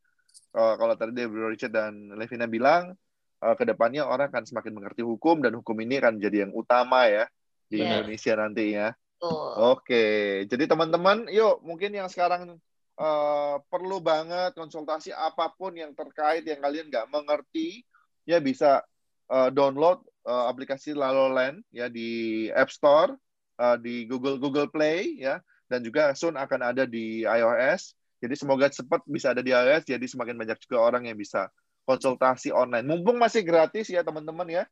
uh, 0.55 0.75
kalau 0.79 0.93
tadi 0.95 1.11
Deborah 1.15 1.51
Richard 1.51 1.73
dan 1.73 2.13
Levina 2.15 2.47
bilang 2.49 2.95
uh, 3.43 3.55
ke 3.57 3.63
depannya 3.67 4.07
orang 4.07 4.31
akan 4.31 4.43
semakin 4.47 4.73
mengerti 4.73 5.01
hukum 5.03 5.43
dan 5.43 5.53
hukum 5.55 5.75
ini 5.81 5.99
akan 5.99 6.17
jadi 6.17 6.47
yang 6.47 6.53
utama 6.55 7.05
ya 7.07 7.25
di 7.67 7.81
yeah. 7.81 8.01
Indonesia 8.01 8.33
nantinya. 8.37 8.87
Oh. 9.23 9.73
Oke, 9.79 10.43
jadi 10.45 10.67
teman-teman, 10.67 11.31
yuk 11.31 11.63
mungkin 11.63 11.95
yang 11.95 12.11
sekarang 12.11 12.59
uh, 12.99 13.55
perlu 13.67 14.03
banget 14.03 14.55
konsultasi 14.55 15.15
apa 15.15 15.51
pun 15.55 15.75
yang 15.75 15.91
terkait 15.95 16.43
yang 16.47 16.59
kalian 16.63 16.91
nggak 16.91 17.07
mengerti 17.11 17.83
ya 18.27 18.39
bisa 18.43 18.83
uh, 19.31 19.49
download 19.51 20.03
uh, 20.27 20.51
aplikasi 20.51 20.95
Laloland 20.95 21.63
ya 21.71 21.87
di 21.91 22.47
App 22.51 22.71
Store 22.71 23.13
uh, 23.59 23.77
di 23.79 24.07
Google 24.07 24.39
Google 24.39 24.71
Play 24.71 25.19
ya 25.19 25.39
dan 25.69 25.81
juga 25.81 26.13
soon 26.13 26.37
akan 26.37 26.75
ada 26.75 26.83
di 26.85 27.25
iOS 27.25 27.97
jadi 28.19 28.35
semoga 28.37 28.67
cepat 28.71 29.01
bisa 29.07 29.31
ada 29.35 29.41
di 29.43 29.51
iOS 29.51 29.87
jadi 29.87 30.05
semakin 30.05 30.35
banyak 30.35 30.57
juga 30.63 30.77
orang 30.81 31.07
yang 31.09 31.17
bisa 31.17 31.51
konsultasi 31.85 32.49
online 32.55 32.85
mumpung 32.87 33.19
masih 33.19 33.45
gratis 33.45 33.91
ya 33.91 34.01
teman-teman 34.01 34.47
ya 34.49 34.63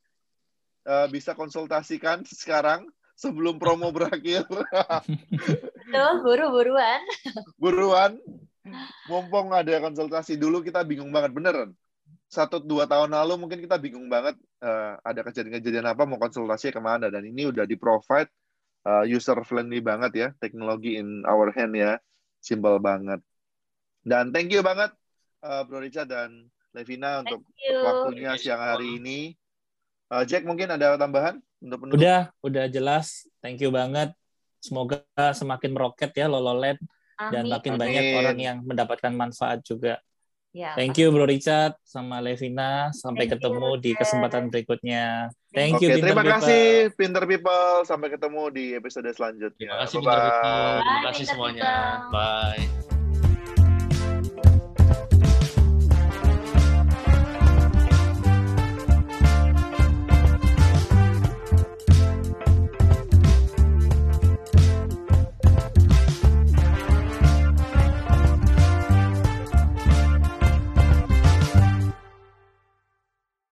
uh, 0.88 1.08
bisa 1.10 1.34
konsultasikan 1.34 2.24
sekarang 2.28 2.88
sebelum 3.16 3.62
promo 3.62 3.90
berakhir. 3.96 4.46
Betul, 4.50 6.14
buru-buruan. 6.22 7.02
Buruan. 7.58 8.12
Mumpung 9.12 9.52
ada 9.52 9.84
konsultasi 9.84 10.40
dulu 10.40 10.64
kita 10.64 10.88
bingung 10.88 11.12
banget 11.12 11.36
beneran. 11.36 11.70
Satu 12.32 12.64
dua 12.64 12.90
tahun 12.90 13.14
lalu 13.14 13.46
mungkin 13.46 13.60
kita 13.62 13.78
bingung 13.78 14.10
banget 14.10 14.34
uh, 14.64 14.98
ada 15.06 15.22
kejadian-kejadian 15.22 15.86
apa 15.86 16.08
mau 16.08 16.18
konsultasi 16.18 16.74
ke 16.74 16.82
mana 16.82 17.12
dan 17.14 17.22
ini 17.28 17.46
udah 17.46 17.68
di 17.68 17.78
provide 17.78 18.32
uh, 18.90 19.06
user 19.06 19.38
friendly 19.46 19.84
banget 19.84 20.12
ya 20.18 20.28
teknologi 20.42 20.98
in 20.98 21.28
our 21.28 21.54
hand 21.54 21.76
ya. 21.78 22.00
Simple 22.42 22.80
banget. 22.82 23.22
Dan 24.04 24.36
thank 24.36 24.52
you 24.52 24.60
banget 24.60 24.92
uh, 25.44 25.64
Bro 25.64 25.84
Richard 25.84 26.12
dan 26.12 26.52
Levina 26.76 27.24
untuk 27.24 27.48
waktunya 27.64 28.36
siang 28.36 28.60
hari 28.60 29.00
ini. 29.00 29.20
Uh, 30.12 30.28
Jack 30.28 30.46
mungkin 30.46 30.70
ada 30.70 31.00
tambahan 31.00 31.40
untuk 31.64 31.88
penutup? 31.88 31.98
Udah, 31.98 32.22
udah 32.44 32.66
jelas. 32.70 33.26
Thank 33.40 33.64
you 33.64 33.72
banget. 33.72 34.12
Semoga 34.64 35.04
semakin 35.16 35.76
meroket 35.76 36.12
ya 36.16 36.28
Lololand 36.32 36.80
dan 37.20 37.48
makin 37.48 37.76
Amin. 37.76 37.82
banyak 37.84 38.04
orang 38.20 38.38
yang 38.40 38.58
mendapatkan 38.64 39.12
manfaat 39.12 39.64
juga. 39.64 40.00
Ya, 40.54 40.78
Thank 40.78 41.02
you 41.02 41.10
Bro 41.10 41.26
Richard 41.26 41.74
sama 41.82 42.22
Levina. 42.22 42.94
Sampai 42.94 43.26
Thank 43.26 43.42
ketemu 43.42 43.70
you, 43.74 43.82
di 43.82 43.92
kesempatan 43.98 44.54
berikutnya. 44.54 45.34
Thank 45.50 45.82
you. 45.82 45.90
Oke, 45.90 45.98
terima 45.98 46.22
people. 46.22 46.34
kasih 46.38 46.64
Pinter 46.94 47.24
People. 47.26 47.74
Sampai 47.90 48.14
ketemu 48.14 48.42
di 48.54 48.66
episode 48.78 49.10
selanjutnya. 49.18 49.58
Terima 49.58 49.82
kasih 49.82 49.98
Pinter 49.98 50.22
People. 50.30 50.78
Terima 50.78 51.02
kasih 51.10 51.26
semuanya. 51.26 51.72
Bye. 52.14 52.93